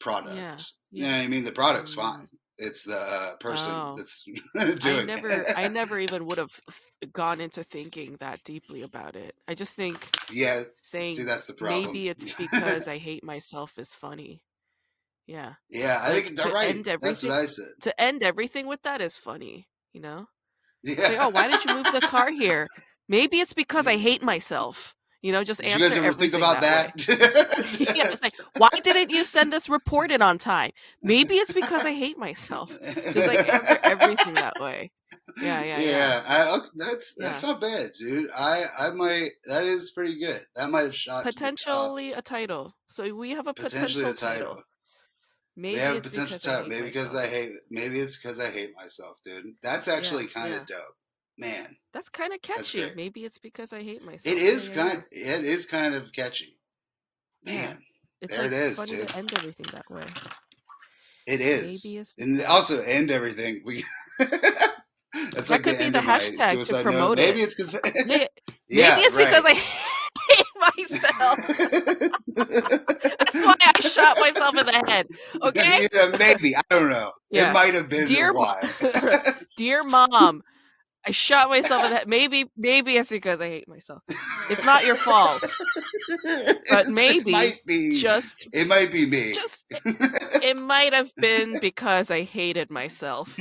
[0.01, 0.37] product.
[0.37, 0.59] Yeah,
[0.91, 1.45] You know I mean?
[1.45, 1.97] The product's Mm.
[1.97, 2.29] fine.
[2.61, 3.95] It's the uh, person Oh.
[3.97, 4.25] that's
[4.81, 5.03] doing.
[5.03, 5.55] I never, it.
[5.57, 6.51] I never even would have
[7.13, 9.35] gone into thinking that deeply about it.
[9.47, 10.65] I just think yeah.
[10.83, 11.87] saying See, that's the problem.
[11.87, 14.43] maybe it's because I hate myself is funny.
[15.29, 16.85] Yeah, yeah, I like, think to right.
[16.85, 17.67] That's what I said.
[17.83, 19.69] to end everything with that is funny.
[19.93, 20.27] You know,
[20.83, 20.97] Yeah.
[21.03, 22.67] Like, oh, why did you move the car here?
[23.09, 24.95] Maybe it's because I hate myself.
[25.21, 26.97] You know, just Did answer you guys ever think everything about that.
[26.97, 27.81] that?
[27.97, 30.71] yeah, it's like, why didn't you send this report in on time?
[31.03, 32.79] Maybe it's because I hate myself.
[33.13, 34.93] Just like answer everything that way.
[35.43, 36.23] Yeah, yeah, Yeah, yeah.
[36.27, 38.31] I, okay, that's that's not bad, dude.
[38.37, 40.41] I I might that is pretty good.
[40.55, 41.25] That might have shot.
[41.25, 42.77] Potentially a title.
[42.89, 44.47] So we have a potentially potential a title.
[44.55, 44.63] title.
[45.59, 46.71] Maybe we have it's potential because I title.
[46.71, 47.33] hate Maybe because myself.
[47.33, 47.53] I hate.
[47.71, 49.45] Maybe it's because I hate myself, dude.
[49.63, 50.77] That's actually kind of yeah.
[50.77, 50.97] dope,
[51.37, 51.77] man.
[51.93, 52.93] That's kind of catchy.
[52.95, 54.35] Maybe it's because I hate myself.
[54.37, 55.05] It Yeah, kind.
[55.11, 56.59] It is kind of catchy,
[57.45, 57.79] man.
[58.21, 59.09] It's there like it is, funny dude.
[59.09, 60.05] to end everything that way.
[61.27, 61.85] It is.
[61.85, 63.63] Maybe it's and also end everything.
[63.65, 63.85] We.
[65.33, 67.17] That's That like could the be the hashtag to suicide note.
[67.17, 67.23] promote it.
[67.35, 67.75] Maybe it's because.
[68.07, 68.27] Yeah,
[68.69, 69.27] yeah, Maybe it's right.
[69.27, 69.55] because I
[70.29, 70.47] hate
[70.79, 71.39] myself.
[73.99, 75.07] That's why I shot myself in the head.
[75.43, 75.87] Okay?
[75.93, 76.57] Yeah, maybe.
[76.57, 77.13] I don't know.
[77.31, 77.51] Yeah.
[77.51, 78.63] It might have been Dear why.
[79.57, 80.43] Dear mom,
[81.07, 82.09] I shot myself in the head.
[82.09, 84.03] Maybe maybe it's because I hate myself.
[84.51, 85.45] It's not your fault.
[86.71, 88.01] But maybe it might be.
[88.01, 89.33] Just it might be me.
[89.33, 93.39] just it might have been because I hated myself.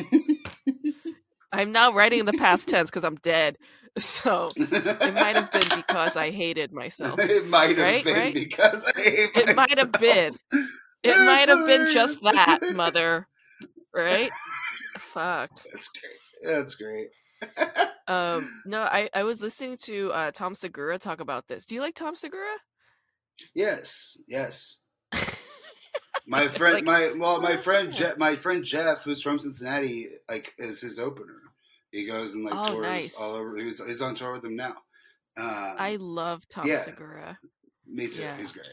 [1.51, 3.57] I'm now writing in the past tense because I'm dead.
[3.97, 5.46] So it might have been
[6.05, 7.19] because I hated myself.
[7.23, 8.33] It might have Right, been right?
[8.33, 10.33] because I hate It might have been.
[11.03, 13.27] It That's might have been just that, mother.
[13.93, 14.29] Right?
[14.97, 15.51] Fuck.
[15.71, 16.51] That's great.
[16.53, 17.07] That's great.
[18.07, 21.65] Um, no, I, I was listening to uh, Tom Segura talk about this.
[21.65, 22.55] Do you like Tom Segura?
[23.53, 24.79] Yes, yes.
[26.25, 27.99] My friend, Like, my well, my oh, friend, yeah.
[27.99, 31.39] Jeff, my friend Jeff, who's from Cincinnati, like is his opener.
[31.91, 33.21] He goes and like Oh, tours nice.
[33.21, 33.55] all over.
[33.55, 34.75] He's, he's on tour with them now.
[35.37, 36.79] Um, I love Tom yeah.
[36.79, 37.39] Segura.
[37.85, 38.21] me too.
[38.21, 38.37] yeah.
[38.37, 38.65] He's great.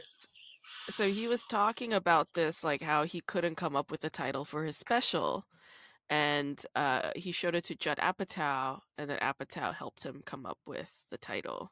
[0.88, 4.44] So he was talking about this, like how he couldn't come up with a title
[4.44, 5.44] for his special.
[6.10, 10.58] And uh, he showed it to Judd Apatow, and then Apatow helped him come up
[10.66, 11.70] with the title.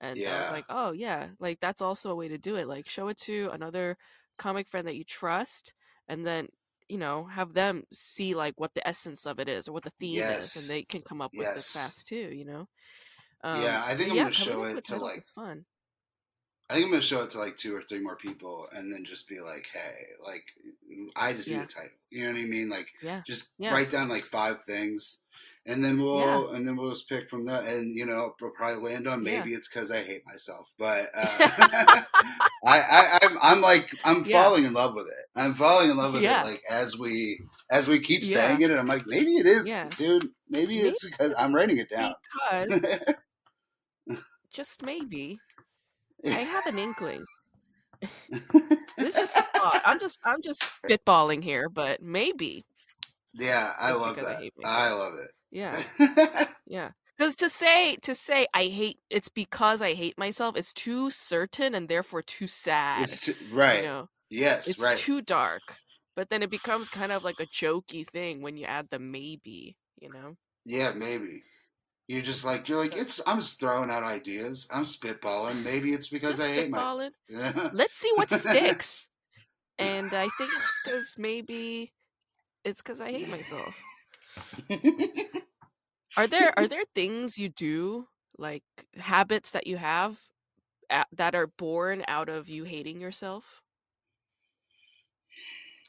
[0.00, 2.66] And I was like, oh, yeah, like that's also a way to do it.
[2.66, 3.96] Like, show it to another
[4.36, 5.74] comic friend that you trust,
[6.08, 6.48] and then,
[6.88, 9.92] you know, have them see like what the essence of it is or what the
[10.00, 11.56] theme is, and they can come up with Yes.
[11.56, 12.66] it fast too, you know?
[13.50, 15.64] Yeah, I think I'm yeah, gonna show it to, like, fun.
[16.70, 19.04] I think I'm gonna show it to like two or three more people, and then
[19.04, 20.44] just be like, "Hey, like,
[21.16, 21.58] I just Yeah.
[21.58, 22.68] need a title." You know what I mean?
[22.70, 23.22] Like, Yeah.
[23.26, 23.70] just Yeah.
[23.70, 25.22] write down like five things,
[25.66, 27.66] and then we'll and then we'll just pick from that.
[27.66, 31.40] And you know, we'll probably land on maybe it's because I hate myself, but uh,
[32.66, 35.26] I, I I'm, I'm like I'm falling in love with it.
[35.36, 36.40] I'm falling in love with it.
[36.40, 40.28] Like as we as we keep saying it, and I'm like, maybe it is, dude.
[40.48, 42.14] Maybe, Maybe it's because I'm writing it down.
[42.32, 42.80] Because
[44.52, 45.38] just maybe
[46.26, 47.24] I have an inkling.
[48.98, 49.82] This is just a thought.
[49.84, 52.64] I'm just I'm just spitballing here, but maybe.
[53.34, 54.50] yeah, I love because I that.
[54.64, 55.30] I, love it.
[55.50, 56.46] yeah.
[56.66, 56.92] Yeah.
[57.18, 61.74] Because to say to say I hate it's because I hate myself is too certain
[61.74, 63.02] and therefore too sad.
[63.02, 63.78] it's too, right.
[63.78, 64.96] You know, yes, it's right.
[64.96, 65.62] too dark.
[66.16, 69.76] But then it becomes kind of like a jokey thing when you add the maybe.
[70.00, 70.36] You know.
[70.64, 71.42] Yeah, maybe.
[72.08, 73.20] You're just like you're like it's.
[73.26, 74.66] I'm just throwing out ideas.
[74.72, 75.64] I'm spitballing.
[75.64, 77.10] Maybe it's because Just I hate myself.
[77.72, 79.08] Let's see what sticks.
[79.78, 81.92] and I think it's because maybe
[82.64, 83.80] it's because I hate myself.
[86.16, 88.62] Are there are there things you do like
[88.96, 90.20] habits that you have
[90.90, 93.62] a- that are born out of you hating yourself?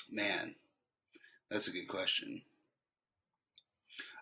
[0.10, 0.56] Man,
[1.49, 2.41] that's a good question.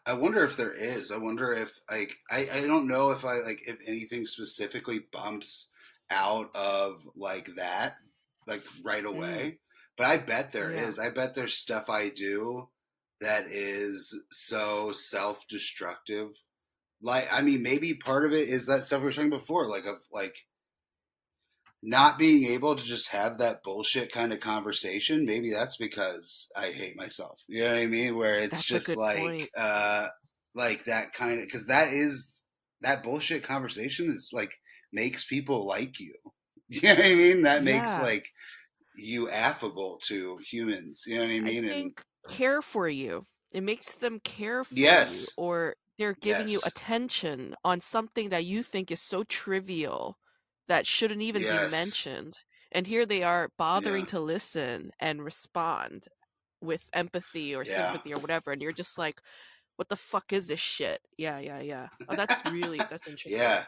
[0.05, 1.11] I wonder if there is.
[1.11, 5.69] I wonder if like I, I don't know if I like if anything specifically bumps
[6.09, 7.97] out of like that
[8.47, 9.05] like right Mm.
[9.05, 9.59] away.
[9.97, 10.87] But I bet there Yeah.
[10.87, 10.99] is.
[10.99, 12.69] I bet there's stuff I do
[13.21, 16.31] that is so self destructive.
[17.01, 19.85] Like I mean maybe part of it is that stuff we were talking before, like
[19.85, 20.35] of like
[21.83, 26.67] not being able to just have that bullshit kind of conversation, maybe that's because I
[26.67, 27.41] hate myself.
[27.47, 28.15] You know what I mean?
[28.17, 29.49] Where it's That's just like, point.
[29.57, 30.07] uh,
[30.53, 32.41] like that kind of, because that is
[32.81, 34.51] that bullshit conversation is like
[34.93, 36.13] makes people like you.
[36.73, 37.41] You know what I mean?
[37.41, 38.25] That makes like
[38.95, 41.03] you affable to humans.
[41.07, 41.65] You know what I I mean?
[41.67, 43.27] think care for you.
[43.51, 45.35] It makes them care for you, Yes.
[45.35, 50.17] or they're giving you attention on something that you think is so trivial
[50.71, 51.65] that shouldn't even Yes.
[51.65, 52.43] be mentioned.
[52.71, 54.11] And here they are bothering Yeah.
[54.11, 56.07] to listen and respond
[56.61, 57.75] with empathy or Yeah.
[57.91, 58.53] sympathy or whatever.
[58.53, 59.21] And you're just like,
[59.75, 61.01] what the fuck is this shit?
[61.17, 61.89] Yeah, yeah, yeah.
[62.07, 63.41] Oh, that's really, that's interesting.
[63.41, 63.65] yeah.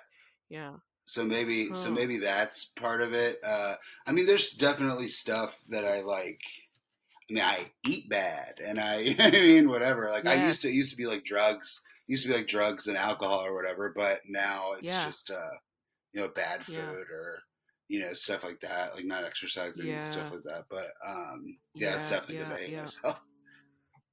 [0.48, 0.76] Yeah.
[1.06, 3.40] So maybe, so maybe that's part of it.
[3.44, 3.76] Uh,
[4.08, 6.42] I mean, there's definitely stuff that I like.
[7.30, 10.10] I mean, I eat bad, and I, you know what I mean, whatever.
[10.10, 12.88] Like I used to, it used to be like drugs, used to be like drugs
[12.88, 13.92] and alcohol or whatever.
[13.94, 15.06] But now it's Yeah.
[15.06, 15.56] just, uh,
[16.14, 16.96] you know, bad food Yeah.
[17.12, 17.40] or
[17.90, 20.66] you know stuff like that, like not exercising and stuff like that.
[20.70, 22.92] But um, yeah, it's Yeah, definitely because yeah, I hate yeah.
[23.04, 23.20] myself.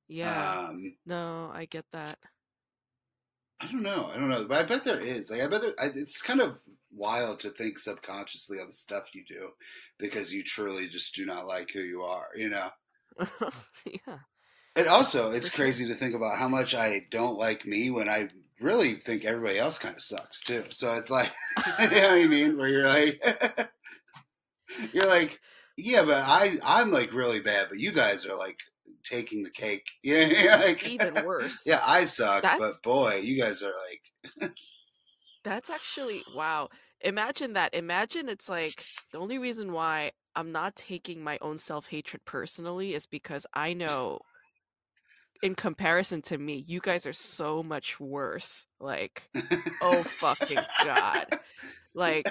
[0.08, 0.56] Yeah.
[0.68, 2.18] Um, No, I get that.
[3.60, 4.06] I don't know.
[4.06, 5.30] I don't know, but I bet there is.
[5.30, 5.74] Like, I bet there.
[5.78, 6.58] I, it's kind of
[6.90, 9.50] wild to think subconsciously of the stuff you do
[9.98, 12.28] because you truly just do not like who you are.
[12.34, 12.70] You know.
[13.84, 14.18] yeah.
[14.76, 15.64] And also, it's For sure.
[15.64, 19.58] crazy to think about how much I don't like me when I really think everybody
[19.58, 20.64] else kind of sucks too.
[20.70, 21.30] So it's like,
[21.80, 22.56] you know what I mean?
[22.56, 23.70] Where you're like,
[24.92, 25.40] you're like,
[25.76, 28.58] yeah, but I I'm like really bad, but you guys are like
[29.02, 29.86] taking the cake.
[30.02, 31.62] Yeah, like, Even worse.
[31.66, 34.52] yeah, I suck, but boy, you guys are like,
[35.44, 36.68] That's actually wow.
[37.02, 37.74] Imagine that.
[37.74, 43.06] Imagine it's like the only reason why I'm not taking my own self-hatred personally is
[43.06, 44.20] because I know
[45.42, 48.66] in comparison to me, you guys are so much worse.
[48.78, 49.22] Like,
[49.82, 51.26] oh fucking god.
[51.94, 52.28] Like,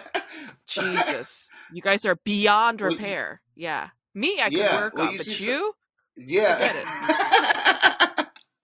[0.67, 1.49] Jesus.
[1.73, 3.41] You guys are beyond Well, repair.
[3.55, 3.89] Yeah.
[4.15, 5.73] Me I could Yeah, work well, on, you but you?
[6.17, 6.59] Yeah.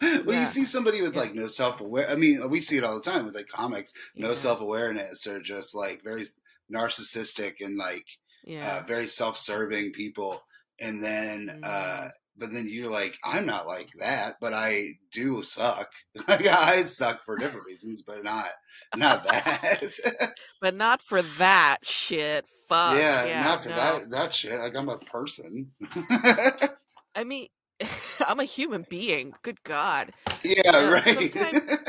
[0.02, 0.42] well, Yeah.
[0.42, 1.20] you see somebody with Yeah.
[1.22, 2.10] like no self aware.
[2.10, 3.94] I mean, we see it all the time with like comics.
[4.16, 6.26] No self awareness or just like very
[6.74, 8.06] narcissistic and like
[8.44, 8.78] Yeah.
[8.78, 10.42] uh, very self serving people.
[10.80, 11.68] And then, uh,
[12.08, 12.12] Mm.
[12.38, 15.92] But then you're like, I'm not like that, but I do suck.
[16.42, 18.48] yeah, I suck for different reasons, but not
[18.96, 19.82] not that.
[20.62, 22.46] But not for that shit.
[22.70, 22.96] Fuck.
[22.98, 23.76] yeah, yeah, not for no.
[23.76, 24.58] that that shit.
[24.60, 25.72] Like I'm a person.
[27.16, 27.48] I mean,
[28.26, 29.34] I'm a human being.
[29.44, 30.12] Good God.
[30.44, 31.32] yeah, Yeah, right.
[31.32, 31.80] sometimes-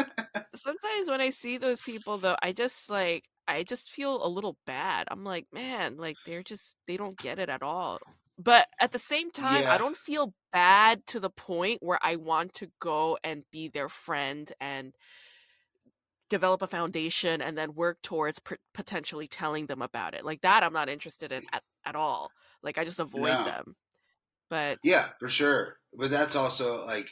[0.54, 4.56] Sometimes when I see those people, though, I just like, I just feel a little
[4.66, 5.06] bad.
[5.10, 7.98] I'm like, man, like they're just, they don't get it at all.
[8.38, 9.68] But at the same time, Yeah.
[9.68, 13.88] I don't feel bad to the point where I want to go and be their
[13.88, 14.94] friend and
[16.28, 20.24] develop a foundation and then work towards p- potentially telling them about it.
[20.24, 22.32] Like that, I'm not interested in at, at all.
[22.62, 23.44] Like I just avoid No.
[23.44, 23.76] them.
[24.50, 25.80] But Yeah, for sure.
[25.92, 27.08] But that's also like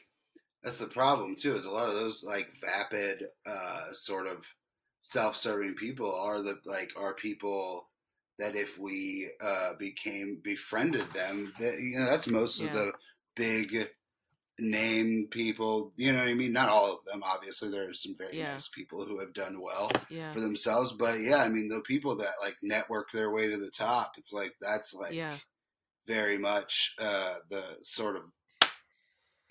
[0.63, 1.55] that's the problem too.
[1.55, 4.47] Is a lot of those like vapid, uh, sort of
[5.01, 7.91] self-serving people are the like are people
[8.39, 12.93] that if we uh, became befriended them, that you know that's most of the
[13.37, 13.89] big
[14.59, 15.93] name people.
[15.97, 16.53] You know what I mean?
[16.53, 17.71] Not all of them, obviously.
[17.71, 18.53] There are some very Yeah.
[18.53, 20.93] nice people who have done well yeah, for themselves.
[20.93, 24.13] But yeah, I mean the people that like network their way to the top.
[24.19, 25.37] It's like that's like yeah,
[26.07, 28.23] very much uh, the sort of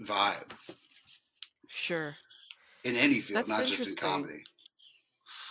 [0.02, 0.52] vibe
[1.74, 2.16] sure.
[2.84, 4.44] in any field, That's not just in comedy.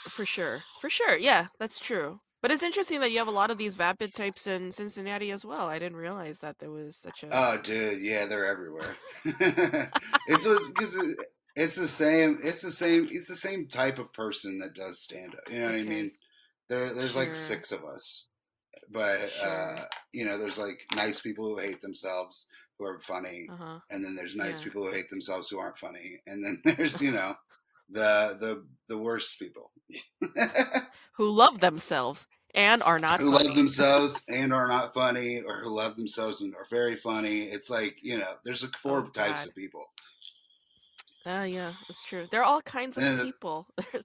[0.08, 0.62] For sure.
[0.80, 1.16] For sure.
[1.16, 2.20] Yeah, that's true.
[2.42, 5.44] But it's interesting that you have a lot of these vapid types in Cincinnati as
[5.44, 5.68] well.
[5.68, 8.96] I didn't realize that there was such a Oh, dude, yeah, they're everywhere.
[9.24, 11.16] it's because
[11.54, 12.40] it's the same.
[12.42, 13.06] It's the same.
[13.12, 15.52] It's the same type of person that does stand up.
[15.52, 16.10] You know what I mean?
[16.68, 18.28] There, there's like six of us,
[18.90, 23.78] but uh, you know, there's like nice people who hate themselves who are funny, uh-huh.
[23.90, 24.64] and then there's nice Yeah.
[24.64, 27.36] people who hate themselves who aren't funny, and then there's you know
[27.92, 29.70] the the the worst people.
[31.16, 33.24] Who love themselves and are not funny.
[33.24, 33.46] who funny.
[33.48, 37.42] love themselves and are not funny, or who love themselves and are very funny.
[37.42, 39.48] It's like you know, there's like four Oh, types God.
[39.48, 39.84] of people.
[41.24, 42.26] Ah, yeah, it's true.
[42.30, 43.68] There are all kinds of And the- people.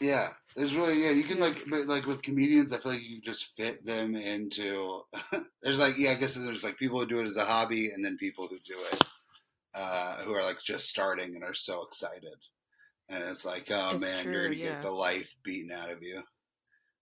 [0.00, 1.12] Yeah, there's really yeah.
[1.12, 5.02] You can like, but like with comedians, I feel like you just fit them into.
[5.62, 8.04] there's like yeah, I guess there's like people who do it as a hobby, and
[8.04, 9.02] then people who do it
[9.74, 12.36] uh, who are like just starting and are so excited,
[13.08, 14.70] and it's like oh It's man, you're gonna yeah.
[14.70, 16.22] get the life beaten out of you,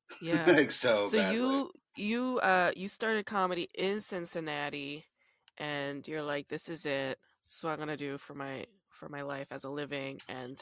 [0.21, 0.47] Yeah.
[0.47, 1.65] like so, So badly.
[1.65, 5.07] you you uh you started comedy in Cincinnati
[5.59, 7.19] and you're like this is it.
[7.45, 10.59] This is what I'm to do for my for my life as a living and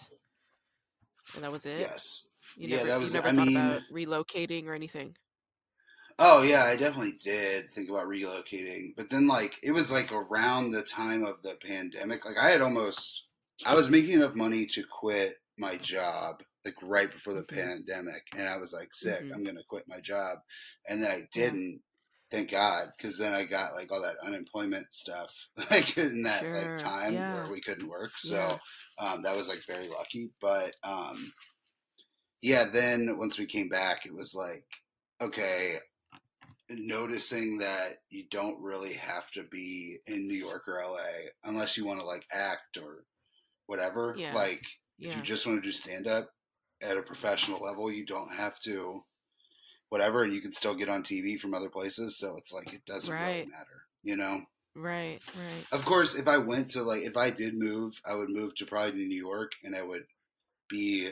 [1.34, 1.90] and that was it.
[1.90, 3.11] yes, You yeah, never that you was.
[3.11, 5.16] never I thought mean, about relocating or anything.
[6.23, 10.71] Oh yeah, I definitely did think about relocating, but then like it was like around
[10.71, 12.25] the time of the pandemic.
[12.27, 13.27] Like I had almost,
[13.66, 17.75] I was making enough money to quit my job like right before the Mhm.
[17.75, 19.25] pandemic, and I was like sick.
[19.25, 19.35] Mhm.
[19.35, 20.41] I'm gonna quit my job,
[20.89, 21.83] and then I didn't.
[22.31, 25.35] Thank God, because then I got like all that unemployment stuff
[25.71, 26.55] like in that Sure.
[26.55, 27.31] like time Yeah.
[27.31, 28.12] where we couldn't work.
[28.23, 28.57] Yeah.
[28.57, 28.59] So
[28.99, 30.31] um, that was like very lucky.
[30.41, 31.33] But um,
[32.43, 34.64] yeah, then once we came back, it was like
[35.23, 35.77] okay,
[36.71, 40.99] noticing that you don't really have to be in New York or LA
[41.45, 43.05] unless you want to like act or
[43.66, 44.14] whatever.
[44.16, 44.35] Yeah.
[44.35, 44.62] Like
[44.99, 46.31] if you just want to do stand up
[46.83, 49.05] at a professional level, you don't have to
[49.89, 52.85] whatever and you can still get on TV from other places, so it's like it
[52.87, 54.43] doesn't really matter, you know?
[54.77, 55.66] Right, right.
[55.73, 58.66] Of course, if I went to like if I did move, I would move to
[58.66, 60.05] probably New York and I would
[60.68, 61.09] be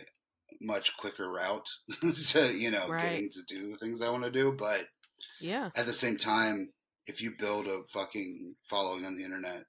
[0.60, 1.68] much quicker route
[2.28, 3.02] to, you know, Right.
[3.02, 4.82] getting to do the things I want to do, but
[5.40, 5.70] Yeah.
[5.76, 6.70] at the same time,
[7.06, 9.64] if you build a fucking following on the internet,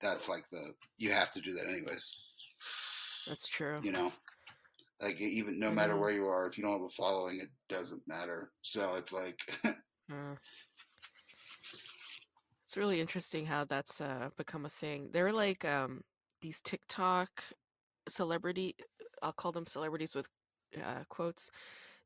[0.00, 2.10] that's like the you have to do that anyways.
[3.26, 3.78] That's true.
[3.82, 4.12] You know,
[5.00, 8.02] like even no matter where you are, if you don't have a following, it doesn't
[8.06, 8.52] matter.
[8.62, 10.34] So it's like, Uh,
[12.64, 15.10] it's really interesting how that's uh, become a thing.
[15.12, 16.02] They're like um,
[16.40, 17.28] these TikTok
[18.08, 18.76] celebrity,
[19.22, 20.28] I'll call them celebrities with
[20.82, 21.50] uh, quotes.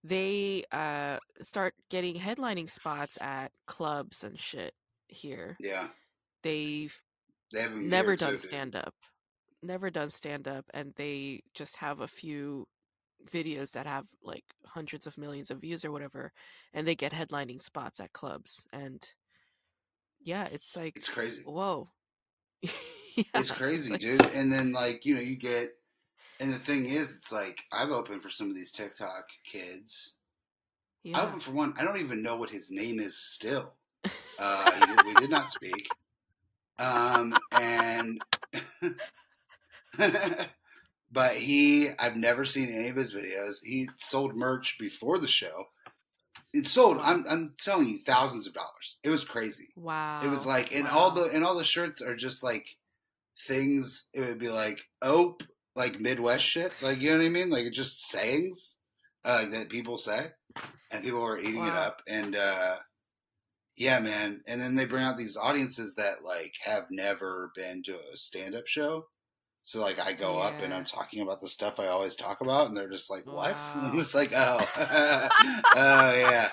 [0.03, 4.72] They uh, start getting headlining spots at clubs and shit
[5.09, 5.57] here.
[5.61, 5.88] yeah,
[6.42, 6.96] They've
[7.53, 8.94] they have never done stand up,
[9.62, 12.66] never done stand up, and they just have a few
[13.30, 16.32] videos that have like hundreds of millions of views or whatever,
[16.72, 18.64] and they get headlining spots at clubs.
[18.72, 19.03] And
[20.22, 21.42] yeah, it's like, It's crazy.
[21.44, 21.90] whoa.
[22.62, 22.70] yeah,
[23.34, 24.24] It's crazy, like- dude.
[24.34, 25.72] And then like you know you get,
[26.41, 30.14] and the thing is, it's like I've opened for some of these TikTok kids.
[31.05, 31.22] I yeah.
[31.22, 31.74] opened for one.
[31.78, 33.74] I don't even know what his name is still.
[34.43, 35.86] Uh, he did, we did not speak.
[36.78, 38.22] Um, and
[41.12, 43.57] but he, I've never seen any of his videos.
[43.62, 45.66] He sold merch before the show.
[46.55, 46.97] It sold.
[47.03, 48.97] I'm, I'm telling you, thousands of dollars.
[49.05, 49.68] It was crazy.
[49.76, 50.20] Wow.
[50.24, 52.74] It was like, and all the and all the shirts are just like
[53.47, 54.07] things.
[54.14, 55.36] It would be like, oh,
[55.76, 56.72] like Midwest shit.
[56.82, 57.50] Like you know what I mean?
[57.50, 58.78] Like just sayings
[59.24, 60.26] uh, that people say,
[60.90, 61.98] and people are eating it up.
[62.08, 62.76] And uh,
[63.76, 64.42] yeah, man.
[64.46, 68.54] And then they bring out these audiences that like have never been to a stand
[68.54, 69.06] up show.
[69.62, 72.66] So like I go up and I'm talking about the stuff I always talk about,
[72.68, 73.84] and they're just like, "What?" Wow.
[73.84, 74.58] I'm just like, "Oh,
[75.76, 76.48] oh yeah."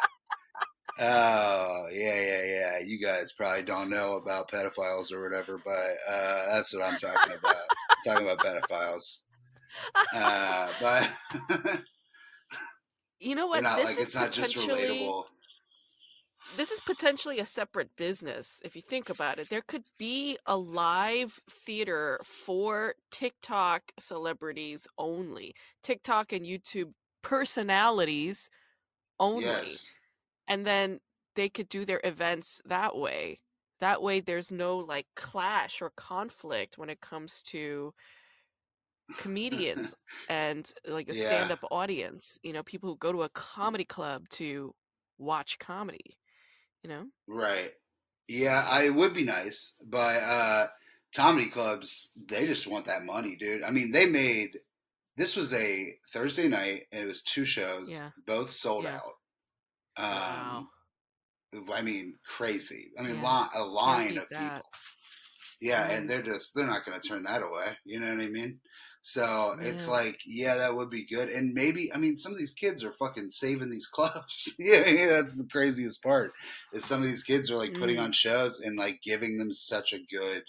[0.99, 2.79] Oh yeah, yeah, yeah.
[2.83, 5.73] You guys probably don't know about pedophiles or whatever, but
[6.09, 7.55] uh, that's what I'm talking about.
[7.55, 9.21] I'm talking about pedophiles.
[10.13, 11.09] Uh, but
[13.19, 13.61] you know what?
[13.61, 15.25] not this like is it's not just relatable.
[16.55, 19.49] this is potentially a separate business if you think about it.
[19.49, 28.49] There could be a live theater for TikTok celebrities only, TikTok and YouTube personalities
[29.19, 29.43] only.
[29.43, 29.91] Yes,
[30.47, 30.99] And then
[31.35, 33.41] they could do their events that way.
[33.79, 37.93] That way there's no like clash or conflict when it comes to
[39.17, 39.93] comedians
[40.27, 41.13] and like a Yeah.
[41.13, 44.73] stand-up audience, you know, people who go to a comedy club to
[45.17, 46.17] watch comedy,
[46.83, 47.07] you know?
[47.27, 47.71] right.
[48.27, 50.67] Yeah, I it would be nice, but uh,
[51.15, 53.63] comedy clubs they just want that money, dude.
[53.63, 54.59] I mean, they made
[55.17, 58.11] this was a Thursday night, and it was two shows, Yeah.
[58.27, 58.95] both sold Yeah.
[58.95, 59.16] out.
[59.97, 60.67] Wow.
[61.53, 62.91] Um, I mean, crazy.
[62.99, 63.41] I mean, Yeah.
[63.55, 64.39] li- a line of that.
[64.41, 64.69] people.
[65.59, 67.77] Yeah, and they're just they're not going to turn that away.
[67.85, 68.59] You know what I mean?
[69.01, 71.29] So it's like, yeah, that would be good.
[71.29, 74.53] And maybe, I mean, some of these kids are fucking saving these clubs.
[74.59, 76.33] yeah, yeah, that's the craziest part.
[76.73, 78.03] Is some of these kids are like putting Mm.
[78.03, 80.43] on shows and like giving them such a good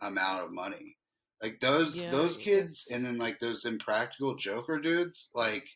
[0.00, 0.96] amount of money.
[1.42, 5.68] Like those Yeah, those kids, and then like those impractical Joker dudes, like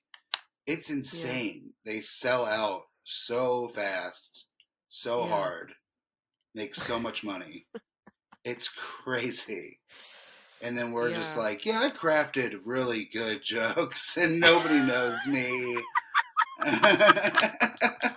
[0.66, 1.70] it's insane.
[1.84, 4.46] They sell out so fast,
[4.88, 5.28] so Yeah.
[5.28, 5.72] hard,
[6.54, 7.66] make so much money.
[8.44, 9.80] it's crazy.
[10.62, 15.76] and then we're just like, yeah, I crafted really good jokes, and nobody knows me.
[16.60, 18.14] I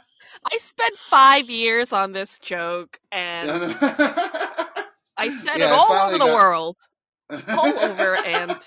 [0.57, 3.49] spent five years on this joke, and
[5.17, 6.77] I said Yeah, it all over the got- world,
[7.49, 8.57] all over, and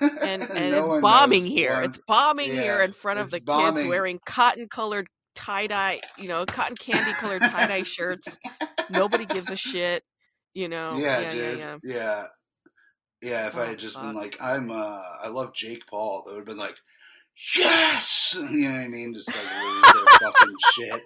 [0.00, 1.74] and and No it's bombing here.
[1.74, 6.28] one- It's bombing here in front of the kids wearing cotton colored tie dye, you
[6.28, 8.38] know, cotton candy colored tie dye shirts.
[8.90, 10.04] Nobody gives a shit,
[10.54, 10.92] you know.
[10.96, 11.58] yeah, yeah, dude.
[11.58, 12.24] yeah, Yeah, yeah.
[13.22, 13.46] yeah.
[13.48, 16.40] If I Oh, had just been like, I'm, uh, I love Jake Paul, they would
[16.40, 16.76] have been like,
[17.56, 19.12] yes, you know what I mean?
[19.14, 21.02] Just like lose their fucking shit.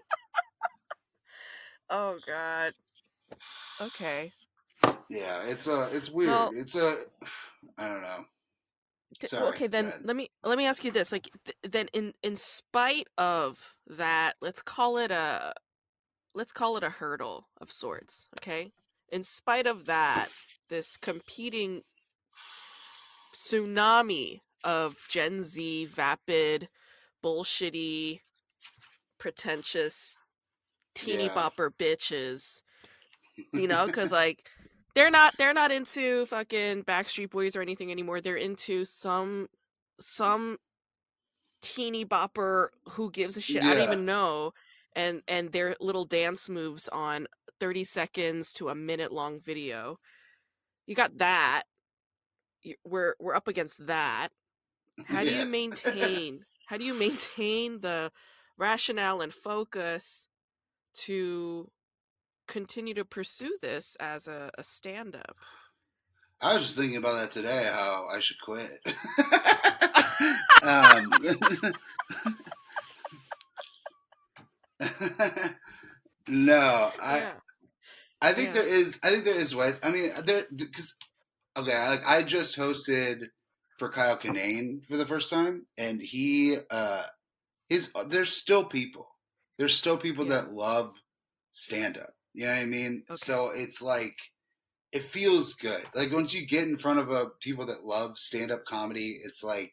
[1.90, 2.72] Oh god.
[3.80, 4.32] Okay.
[5.10, 6.30] Yeah, it's uh it's weird.
[6.32, 6.96] Well- it's a,
[7.78, 8.24] I don't know.
[9.24, 12.36] Sorry, okay, then let me let me ask you this: like, th- then in in
[12.36, 15.54] spite of that, let's call it a
[16.34, 18.28] let's call it a hurdle of sorts.
[18.38, 18.72] Okay,
[19.11, 20.30] in spite of that,
[20.68, 21.82] this competing
[23.34, 26.68] tsunami of Gen Z, vapid,
[27.22, 28.20] bullshitty,
[29.18, 30.18] pretentious,
[30.94, 31.34] teeny Yeah.
[31.34, 32.62] bopper bitches.
[33.52, 34.50] You know, because like
[34.99, 38.20] they're not they're not into fucking Backstreet Boys or anything anymore.
[38.20, 39.49] They're into some
[40.01, 40.59] some
[41.62, 43.62] teeny bopper who gives a shit.
[43.62, 44.55] I don't even know.
[44.96, 47.28] And and their little dance moves on
[47.61, 50.01] 30 seconds to a minute long video.
[50.86, 51.62] You got that.
[52.84, 54.30] We're we're up against that.
[55.05, 58.11] How do you maintain how do you maintain the
[58.59, 60.26] rationale and focus
[61.05, 61.70] to
[62.49, 65.36] continue to pursue this as a, a stand up?
[66.40, 67.68] I was just thinking about that today.
[67.72, 68.70] How I should quit.
[70.62, 71.11] um,
[76.28, 77.32] no, I yeah.
[78.20, 78.53] I think Yeah.
[78.55, 78.99] there is.
[79.03, 79.80] I think there is ways.
[79.82, 80.94] I mean, there because
[81.57, 83.26] okay, like I just hosted
[83.78, 87.05] for Kyle Kinane for the first time, and he uh
[87.68, 89.09] his there's still people.
[89.59, 90.42] There's still people Yeah.
[90.42, 90.94] that love
[91.53, 92.14] stand up.
[92.34, 93.04] You know what I mean?
[93.10, 93.14] Okay.
[93.14, 94.16] So it's like
[94.92, 95.84] it feels good.
[95.94, 99.42] Like once you get in front of a people that love stand up comedy, it's
[99.44, 99.72] like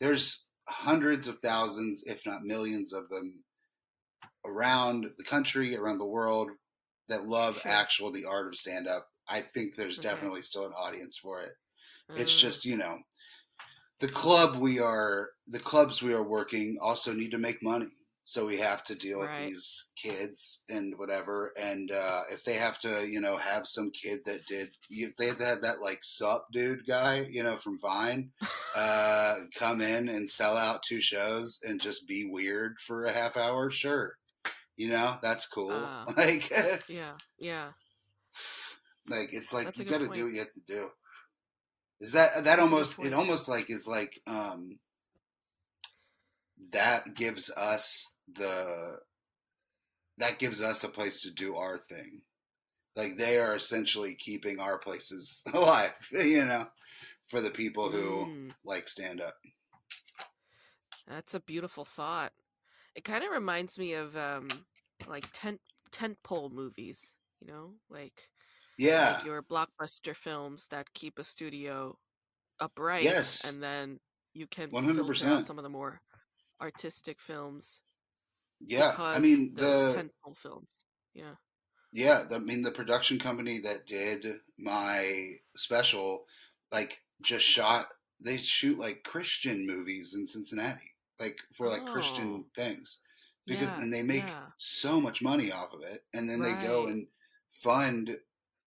[0.00, 3.44] there's hundreds of thousands, if not millions of them
[4.44, 6.50] around the country, around the world
[7.08, 7.62] that love Sure.
[7.66, 9.08] actual the art of stand up.
[9.28, 10.00] I think there's Okay.
[10.00, 11.52] definitely still an audience for it.
[12.14, 12.98] It's Mm, just, you know,
[14.00, 17.88] the club we are the clubs we are working also need to make money.
[18.24, 21.52] So we have to deal with these kids and whatever.
[21.60, 25.26] And uh, if they have to, you know, have some kid that did, if they
[25.26, 28.30] had to have that like sup dude guy, you know, from Vine,
[28.76, 33.36] uh, come in and sell out two shows and just be weird for a half
[33.36, 34.16] hour, sure.
[34.76, 35.72] You know, that's cool.
[35.72, 36.04] Ah.
[36.16, 36.50] like,
[36.88, 37.68] yeah, yeah.
[39.08, 40.14] like it's like That's you got to point.
[40.14, 40.88] do what you have to do.
[42.00, 44.78] Is that that That's almost it almost like is like um
[46.70, 49.00] that gives us the
[50.18, 52.22] that gives us a place to do our thing.
[52.96, 56.68] Like they are essentially keeping our places alive, you know,
[57.28, 59.36] for the people who Mm, like stand up.
[61.06, 62.32] that's a beautiful thought.
[62.94, 64.66] It kind of reminds me of um
[65.06, 65.60] like tent
[65.92, 68.30] tent pole movies, you know, like
[68.76, 69.18] Yeah.
[69.18, 71.98] like your blockbuster films that keep a studio
[72.60, 73.42] upright, Yes.
[73.42, 74.00] and then
[74.34, 74.88] you can 100%.
[74.88, 76.02] filter out some of the more
[76.60, 77.80] artistic films.
[78.60, 78.94] Yeah.
[78.98, 80.70] I mean the the tentpole films.
[81.14, 81.34] Yeah.
[81.92, 84.26] Yeah, the, I mean the production company that did
[84.58, 86.24] my special,
[86.70, 87.88] like just shot.
[88.24, 91.92] They shoot like Christian movies in Cincinnati, like for like oh.
[91.92, 92.46] Christian Oh.
[92.56, 93.00] things,
[93.46, 94.46] because Yeah, and they make yeah.
[94.58, 97.08] so much money off of it, and then they go and
[97.50, 98.16] fund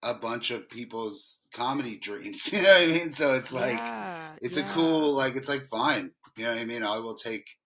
[0.04, 2.50] a bunch of people's comedy dreams.
[2.54, 3.14] You know what I mean?
[3.14, 6.12] So it's like yeah, it's a cool like it's like fine.
[6.38, 6.84] You know what I mean?
[6.84, 7.58] I will take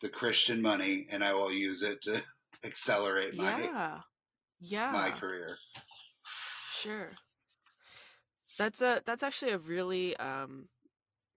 [0.00, 2.22] the Christian money and I will use it to
[2.64, 3.98] accelerate my yeah.
[4.60, 4.92] Yeah.
[4.92, 5.56] my career.
[6.80, 7.10] Sure.
[8.58, 10.68] That's a that's actually a really um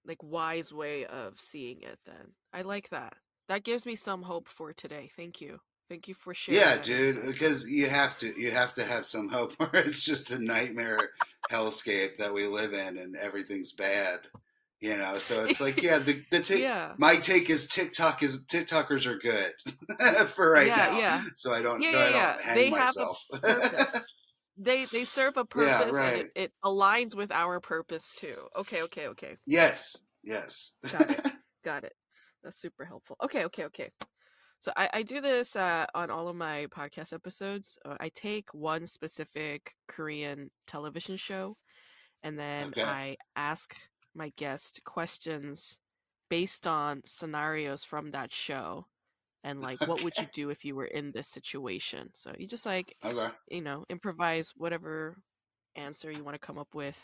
[0.05, 2.33] like wise way of seeing it then.
[2.53, 3.15] I like that.
[3.47, 5.09] That gives me some hope for today.
[5.15, 5.59] Thank you.
[5.89, 6.61] Thank you for sharing.
[6.61, 7.33] Yeah, dude, insight.
[7.33, 11.09] because you have to you have to have some hope or it's just a nightmare
[11.51, 14.19] hellscape that we live in and everything's bad.
[14.81, 16.97] You know, so it's like yeah, the the ta- Yeah.
[16.97, 20.99] my take is TikTok is TikTokers are good for right Yeah, now.
[20.99, 21.23] yeah.
[21.35, 23.19] So I don't Yeah, no, I don't hang They have a myself.
[23.41, 24.13] Purpose.
[24.57, 28.47] they they serve a purpose Yeah, and it, it aligns with our purpose too.
[28.55, 29.37] Okay, okay, okay.
[29.45, 30.75] yes, yes.
[30.89, 31.21] Got it.
[31.63, 31.93] Got it.
[32.43, 33.15] That's super helpful.
[33.23, 33.91] Okay, okay, okay.
[34.59, 37.77] So I, I do this uh, on all of my podcast episodes.
[37.85, 41.57] Uh, I take one specific Korean television show
[42.23, 42.83] and then Okay.
[42.83, 43.75] I ask
[44.15, 45.79] my guest questions
[46.29, 48.87] based on scenarios from that show,
[49.43, 52.09] and like, what would you do if you were in this situation?
[52.13, 53.29] So you just like Okay.
[53.49, 55.17] you know improvise whatever
[55.75, 56.97] answer you want to come up with.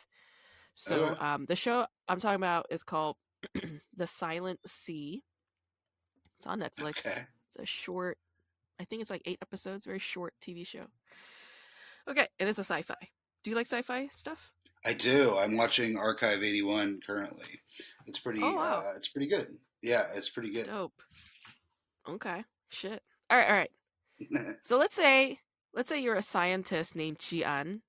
[0.76, 1.20] So Okay.
[1.20, 3.18] um, the show I'm talking about is called
[3.96, 5.24] The Silent Sea.
[6.38, 6.98] It's on Netflix.
[7.06, 7.28] Okay.
[7.50, 8.18] It's a short,
[8.80, 10.88] I think it's like eight episodes, very short TV show.
[12.08, 12.96] Okay, it is a sci fi.
[13.44, 14.55] Do you like sci fi stuff?
[14.86, 15.38] I do.
[15.38, 17.60] I'm watching Archive 81 currently.
[18.06, 18.42] It's pretty.
[18.44, 18.84] Oh, wow.
[18.88, 19.58] uh, it's pretty good.
[19.82, 20.68] Yeah, it's pretty good.
[20.68, 21.02] Dope.
[22.08, 23.02] Okay, shit.
[23.30, 23.72] All right, all right.
[24.62, 25.40] So let's say,
[25.74, 27.82] let's say you're a scientist named Jian.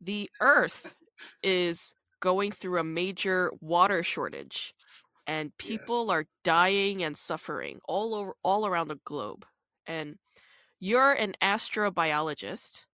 [0.00, 0.96] The Earth
[1.42, 4.74] is going through a major water shortage,
[5.26, 5.68] and Yes.
[5.68, 9.44] people are dying and suffering all over, all around the globe.
[9.86, 10.16] And
[10.80, 12.84] you're an astrobiologist,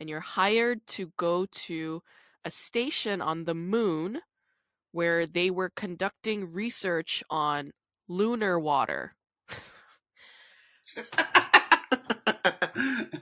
[0.00, 2.02] and you're hired to go to
[2.44, 4.20] a station on the moon
[4.92, 7.72] where they were conducting research on
[8.08, 9.12] lunar water.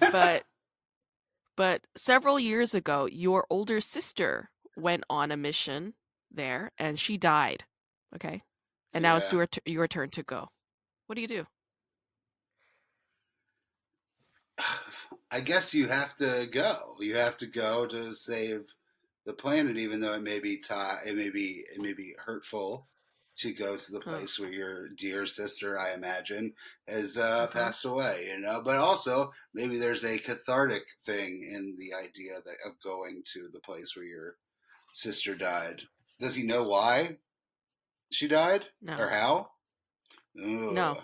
[0.01, 0.45] but
[1.57, 5.95] but several years ago your older sister went on a mission
[6.31, 7.65] there and she died
[8.15, 8.43] okay
[8.93, 10.49] and now it's your, t- your turn to go
[11.07, 11.47] what do you do
[15.33, 16.95] I guess you have to go.
[16.99, 18.65] You have to go to save
[19.27, 20.75] the planet, even though it may be ti
[21.07, 22.87] it may be it may be hurtful
[23.37, 26.53] to go to the place where your dear sister, I imagine,
[26.89, 27.47] has uh, Uh-huh.
[27.49, 28.29] passed away.
[28.31, 33.23] You know, but also maybe there's a cathartic thing in the idea that of going
[33.33, 34.37] to the place where your
[34.93, 35.83] sister died.
[36.19, 37.19] Does he know why
[38.11, 39.51] she died no or how?
[40.35, 40.97] No.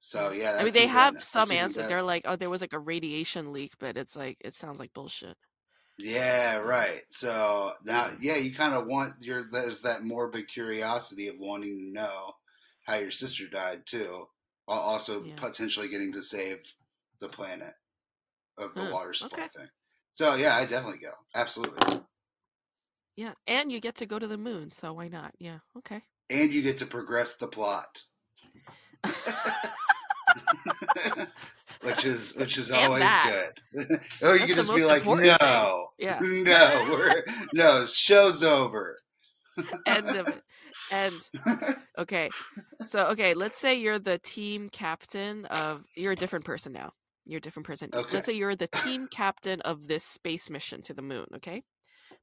[0.00, 1.82] So yeah, i mean they have some answer.
[1.82, 4.92] they're like oh there was like a radiation leak but it's like it sounds like
[4.94, 5.36] bullshit
[5.98, 7.02] Yeah, right.
[7.10, 11.92] So now, yeah, you kind of want your there's that morbid curiosity of wanting to
[11.92, 12.32] know
[12.86, 14.26] how your sister died too,
[14.66, 15.36] while also Yeah.
[15.36, 16.58] potentially getting to save
[17.20, 17.74] the planet
[18.58, 19.48] of the Huh, water supply okay.
[19.56, 19.68] thing.
[20.16, 21.12] So yeah, I definitely go.
[21.34, 22.00] Absolutely,
[23.16, 26.52] yeah and you get to go to the moon so why not yeah okay and
[26.52, 28.02] you get to progress the plot,
[31.82, 33.52] which is which is always that.
[33.74, 34.00] good.
[34.22, 36.20] oh, you That's can just be like, no, Yeah.
[36.20, 38.98] no, we're no, show's over.
[39.86, 40.42] end of it
[40.90, 41.28] End.
[41.98, 42.30] okay
[42.84, 46.92] so okay let's say you're the team captain of you're a different person now
[47.26, 48.14] you're a different person Okay.
[48.14, 51.62] let's say you're the team captain of this space mission to the moon okay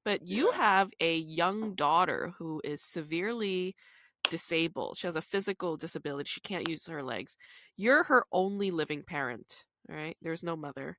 [0.03, 0.57] but you Yeah.
[0.57, 3.75] have a young daughter who is severely
[4.29, 7.37] disabled she has a physical disability she can't use her legs
[7.77, 10.97] you're her only living parent all right there's no mother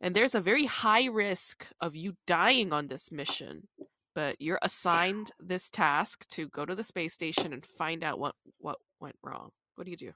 [0.00, 3.66] and there's a very high risk of you dying on this mission
[4.14, 8.34] but you're assigned this task to go to the space station and find out what
[8.58, 9.50] what went wrong.
[9.74, 10.12] What do you do?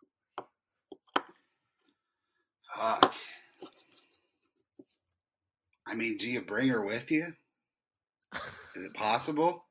[2.74, 3.14] Fuck.
[5.88, 7.26] I mean, do you bring her with you?
[8.74, 9.64] Is it possible?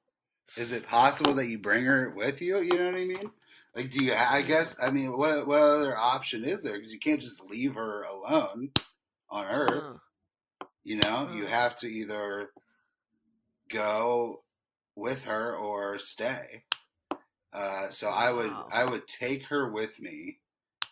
[0.57, 2.59] Is it possible that you bring her with you?
[2.59, 3.31] You know what I mean?
[3.75, 4.13] Like, do you?
[4.13, 4.77] I guess.
[4.81, 6.75] I mean, what what other option is there?
[6.75, 8.71] Because you can't just leave her alone
[9.29, 9.99] on Earth.
[10.83, 11.49] You know, you Mm.
[11.49, 12.51] have to either
[13.69, 14.43] go
[14.95, 16.65] with her or stay.
[17.53, 18.51] Uh, so I would.
[18.71, 20.39] I would take her with me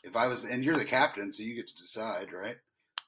[0.03, 2.57] if I was, and you're the captain, so you get to decide, right?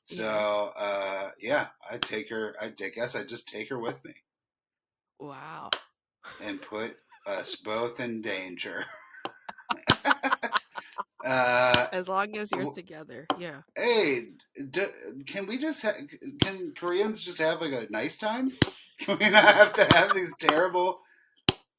[0.03, 0.81] So Yeah.
[0.83, 2.55] uh, yeah, I'd take her.
[2.61, 4.13] I guess I'd just take her with me
[5.19, 5.69] Wow.
[6.43, 6.95] And put
[7.27, 8.85] us both in danger.
[11.25, 13.25] uh, As long as you're together.
[13.37, 13.61] Yeah.
[13.75, 14.29] hey,
[14.69, 14.85] d-
[15.25, 15.93] can we just ha-
[16.41, 18.51] can Koreans just have like a nice time?
[18.97, 21.01] Can we not have to have these terrible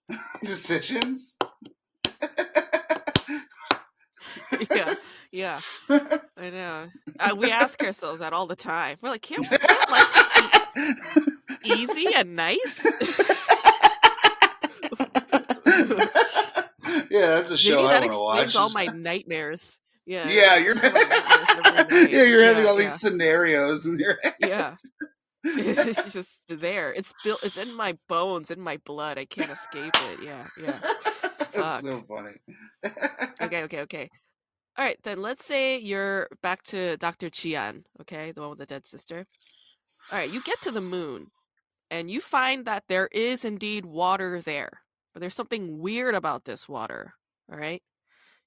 [0.44, 1.34] decisions?
[4.70, 4.94] yeah.
[5.32, 5.58] Yeah.
[5.88, 6.88] I know.
[7.18, 8.98] Uh, we ask ourselves that all the time.
[9.02, 9.56] We're like, can't we
[9.90, 10.66] life
[11.62, 12.84] be easy and nice?
[17.10, 18.56] yeah, that's a show Maybe I want to watch.
[18.56, 19.78] all my nightmares.
[20.06, 20.28] Yeah.
[20.28, 22.10] yeah, you're some of my nightmares every night.
[22.12, 22.84] yeah, you're having Yeah, all yeah.
[22.84, 24.34] these scenarios in your head.
[24.46, 24.74] yeah
[25.44, 29.94] it's just there it's built it's in my bones in my blood i can't escape
[30.10, 30.78] it yeah yeah
[31.52, 31.80] That's Fuck.
[31.82, 32.32] so funny.
[33.40, 34.10] okay okay okay
[34.76, 38.66] all right then let's say you're back to dr Jian okay the one with the
[38.66, 39.24] dead sister
[40.10, 41.28] all right you get to the moon
[41.92, 44.70] and you find that there is indeed water there
[45.16, 47.14] but there's something weird about this water
[47.50, 47.82] all right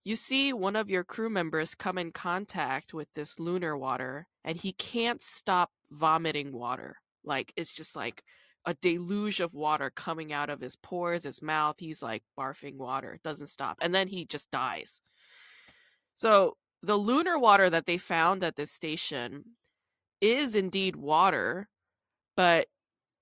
[0.04, 4.56] you see one of your crew members come in contact with this lunar water and
[4.56, 8.22] he can't stop vomiting water like it's just like
[8.66, 11.76] a deluge of water coming out of his pores, his mouth.
[11.80, 13.78] He's like barfing water, it doesn't stop.
[13.82, 15.02] And then he just dies.
[16.16, 19.44] So the lunar water that they found at this station
[20.22, 21.68] is indeed water,
[22.36, 22.68] but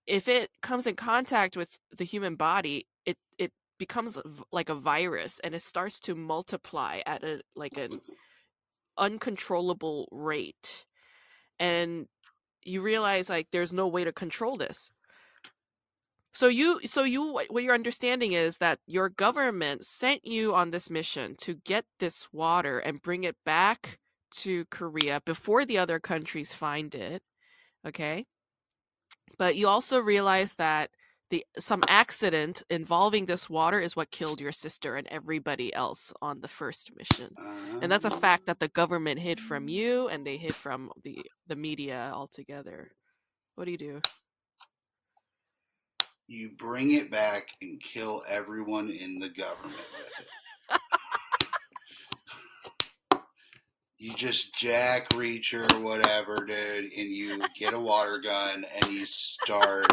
[0.05, 4.19] if it comes in contact with the human body, it it becomes
[4.51, 7.99] like a virus and it starts to multiply at a like an
[8.97, 10.85] uncontrollable rate.
[11.59, 12.07] And
[12.63, 14.91] you realize like there's no way to control this.
[16.33, 20.89] So you so you what your understanding is that your government sent you on this
[20.89, 23.97] mission to get this water and bring it back
[24.29, 27.23] to Korea before the other countries find it.
[27.87, 28.25] Okay?
[29.37, 30.89] But you also realize that
[31.31, 36.41] the some accident involving this water is what killed your sister and everybody else on
[36.41, 37.37] the first mission.
[37.81, 40.91] And that's a Um, fact that the government hid from you and they hid from
[41.03, 42.91] the the media altogether.
[43.55, 44.01] What do you do?
[46.27, 50.27] you bring it back and kill everyone in the government with it.
[53.99, 59.87] you just jack reacher whatever, dude, and you get a water gun and you start.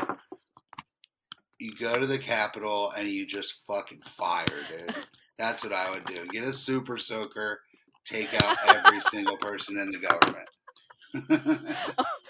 [1.64, 4.94] You go to the Capitol and you just fucking fire, dude.
[5.38, 6.26] That's what I would do.
[6.26, 7.58] Get a super soaker,
[8.04, 9.98] take out every single person in the
[11.16, 11.78] government.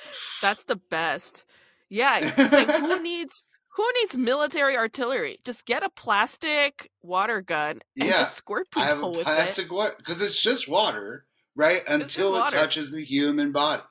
[0.41, 1.47] That's the best.
[1.91, 3.43] Yeah, it's like who needs
[3.75, 5.39] who needs military artillery?
[5.45, 9.27] Just get a plastic water gun and Yeah, just squirt I have people a with
[9.27, 11.27] plastic water because it's just water,
[11.57, 11.83] right?
[11.89, 13.83] Until it touches the human body.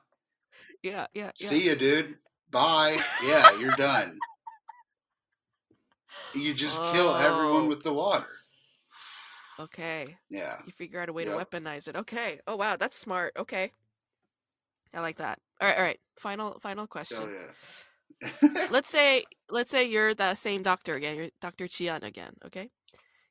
[0.82, 1.48] Yeah, yeah, yeah.
[1.50, 2.14] See you, dude.
[2.50, 2.96] Bye.
[3.22, 4.18] Yeah, you're done.
[6.34, 7.68] You just kill everyone Oh.
[7.68, 8.28] with the water.
[9.58, 10.16] Okay.
[10.30, 10.60] Yeah.
[10.66, 11.38] You figure out a way Yep.
[11.38, 11.96] to weaponize it.
[11.96, 12.40] Okay.
[12.46, 13.32] Oh wow, that's smart.
[13.36, 13.72] Okay.
[14.92, 15.40] I like that.
[15.60, 16.00] All right, all right.
[16.18, 17.18] Final final oh, question.
[17.18, 18.66] So yeah.
[18.70, 22.70] let's say let's say you're the same doctor again you're dr Jian again okay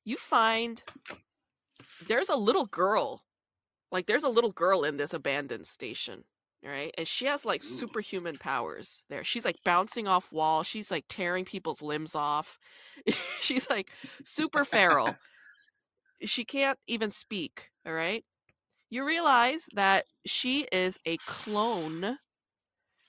[0.04, 0.84] you find
[2.08, 3.24] there's a little girl
[3.92, 6.24] like there's a little girl in this abandoned station
[6.64, 6.94] right?
[6.98, 7.68] And she has like Ooh.
[7.68, 9.24] superhuman powers there.
[9.24, 12.60] She's like bouncing off walls she's like tearing people's limbs off.
[13.42, 13.92] She's like
[14.24, 15.18] super feral.
[16.24, 18.26] She can't even speak all right?
[18.90, 22.20] You realize that she is a clone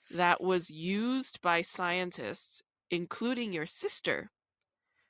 [0.09, 4.31] that was used by scientists, including your sister,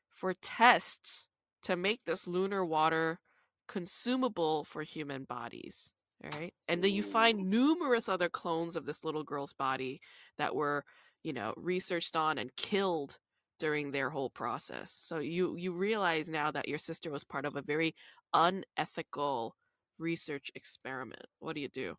[0.09, 1.29] for tests
[1.63, 3.19] to make this lunar water
[3.67, 5.94] consumable for human bodies.
[6.23, 6.53] All right.
[6.67, 10.01] And then you find numerous other clones of this little girl's body
[10.37, 10.83] that were,
[11.23, 13.17] you know, researched on and killed
[13.59, 14.91] during their whole process.
[14.91, 17.95] So you you realize now that your sister was part of a very
[18.33, 19.55] unethical
[19.97, 21.25] research experiment.
[21.39, 21.95] What do you do?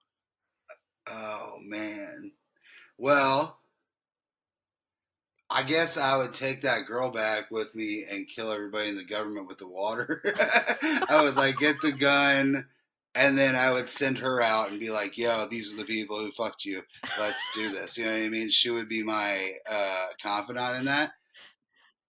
[1.09, 2.33] Oh man.
[2.99, 3.61] Well,
[5.49, 9.05] I guess I would take that girl back with me and kill everybody in the
[9.05, 10.23] government with the water.
[11.09, 12.67] I would like get the gun
[13.17, 16.19] and then I would send her out and be like, "Yo, these are the people
[16.19, 16.83] who fucked you.
[17.19, 18.51] Let's do this." You know what I mean?
[18.51, 21.13] She would be my uh, confidant in that.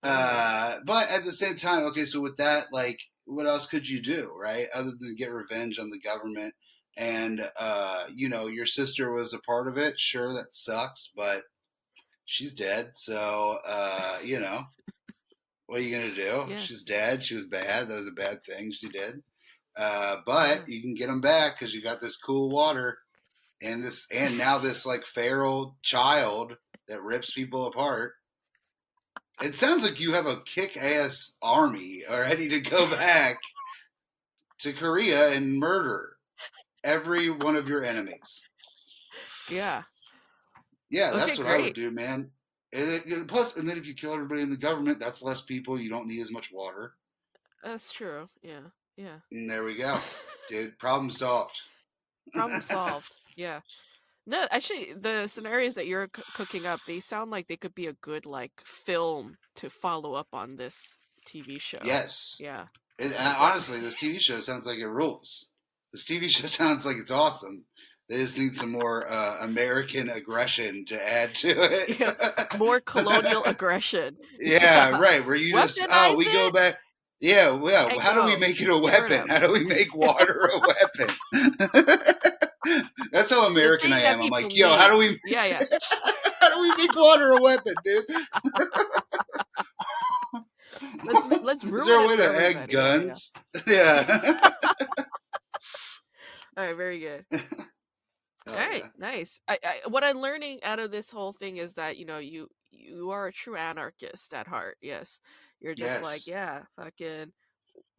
[0.03, 4.01] Uh, but at the same time, okay, so with that, like, what else could you
[4.01, 4.67] do, right?
[4.73, 6.53] Other than get revenge on the government
[6.97, 9.99] and uh, you know your sister was a part of it.
[9.99, 11.41] Sure, that sucks, but
[12.25, 12.91] she's dead.
[12.95, 14.63] So uh, you know,
[15.67, 16.51] what are you gonna do?
[16.51, 16.57] Yeah.
[16.57, 17.23] She's dead.
[17.23, 17.87] She was bad.
[17.87, 19.21] That was a bad thing she did.
[19.77, 22.97] Uh, but you can get them back because you got this cool water
[23.61, 26.55] and this, and now this like feral child
[26.87, 28.13] that rips people apart.
[29.41, 33.37] It sounds like you have a kick-ass army ready to go back
[34.59, 36.17] to Korea and murder
[36.83, 38.43] every one of your enemies.
[39.49, 39.83] Yeah.
[40.89, 42.31] Yeah, that's Okay, what I would do, man.
[42.73, 45.79] And it- plus, and then if you kill everybody in the government, that's less people.
[45.79, 46.93] You don't need as much water.
[47.63, 48.29] That's true.
[48.41, 48.61] Yeah.
[48.97, 49.19] Yeah.
[49.31, 49.99] And there we go,
[50.49, 50.77] dude.
[50.79, 51.61] Problem solved.
[52.33, 53.15] Problem solved.
[53.35, 53.61] Yeah.
[54.25, 57.87] No, actually, the scenarios that you're c- cooking up, they sound like they could be
[57.87, 61.77] a good like film to follow up on this TV show.
[61.83, 62.37] Yes.
[62.39, 62.65] Yeah.
[62.99, 65.47] And, uh, honestly, this TV show sounds like it rules.
[65.93, 67.63] This TV show sounds like it's awesome.
[68.09, 72.57] They just need some more uh, American aggression to add to it.
[72.57, 74.15] More colonial aggression.
[74.39, 74.97] Yeah, Yeah.
[74.99, 75.25] right.
[75.25, 76.77] Where you just oh, we Weaponize go back.
[77.19, 79.27] Yeah, well, how do we make it a weapon?
[79.27, 80.59] How do we make water a
[81.33, 82.15] weapon?
[83.11, 84.21] That's how American I am.
[84.21, 85.63] I'm like, yo, how do we Yeah, yeah.
[86.39, 88.05] how do we make water a weapon, dude?
[91.03, 92.73] Let's let's ruin Is there a way to add everybody.
[92.73, 92.97] Yeah, yeah.
[92.97, 93.31] guns?
[93.67, 94.51] Yeah.
[96.57, 97.25] All right, very good.
[98.47, 98.89] Oh, All right, yeah.
[98.97, 99.39] nice.
[99.47, 102.47] I, I what I'm learning out of this whole thing is that you know you
[102.71, 104.77] you are a true anarchist at heart.
[104.81, 105.19] Yes,
[105.61, 106.01] you're just Yes.
[106.01, 107.31] like, yeah, fucking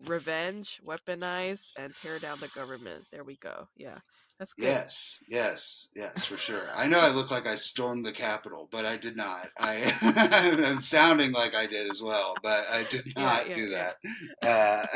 [0.07, 3.07] revenge, weaponize, and tear down the government.
[3.13, 3.69] There we go.
[3.77, 3.99] Yeah,
[4.39, 4.85] that's good.
[4.85, 6.69] Yes, yes, yes, for sure.
[6.77, 9.49] I know I look like I stormed the Capitol, but I did not.
[9.59, 13.93] I am sounding like I did as well, but I did not yeah, do yeah.
[14.43, 14.89] that.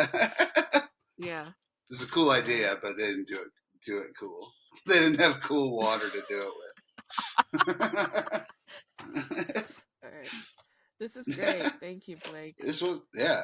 [0.75, 0.81] Uh,
[1.19, 1.53] Yeah,
[1.91, 3.49] it's a cool idea, but they didn't do it.
[3.85, 4.53] Do it cool.
[4.87, 8.45] They didn't have cool water to do it with.
[10.05, 10.33] all right.
[11.03, 11.65] This is great.
[11.81, 12.55] Thank you, Blake.
[12.61, 13.41] this was yeah.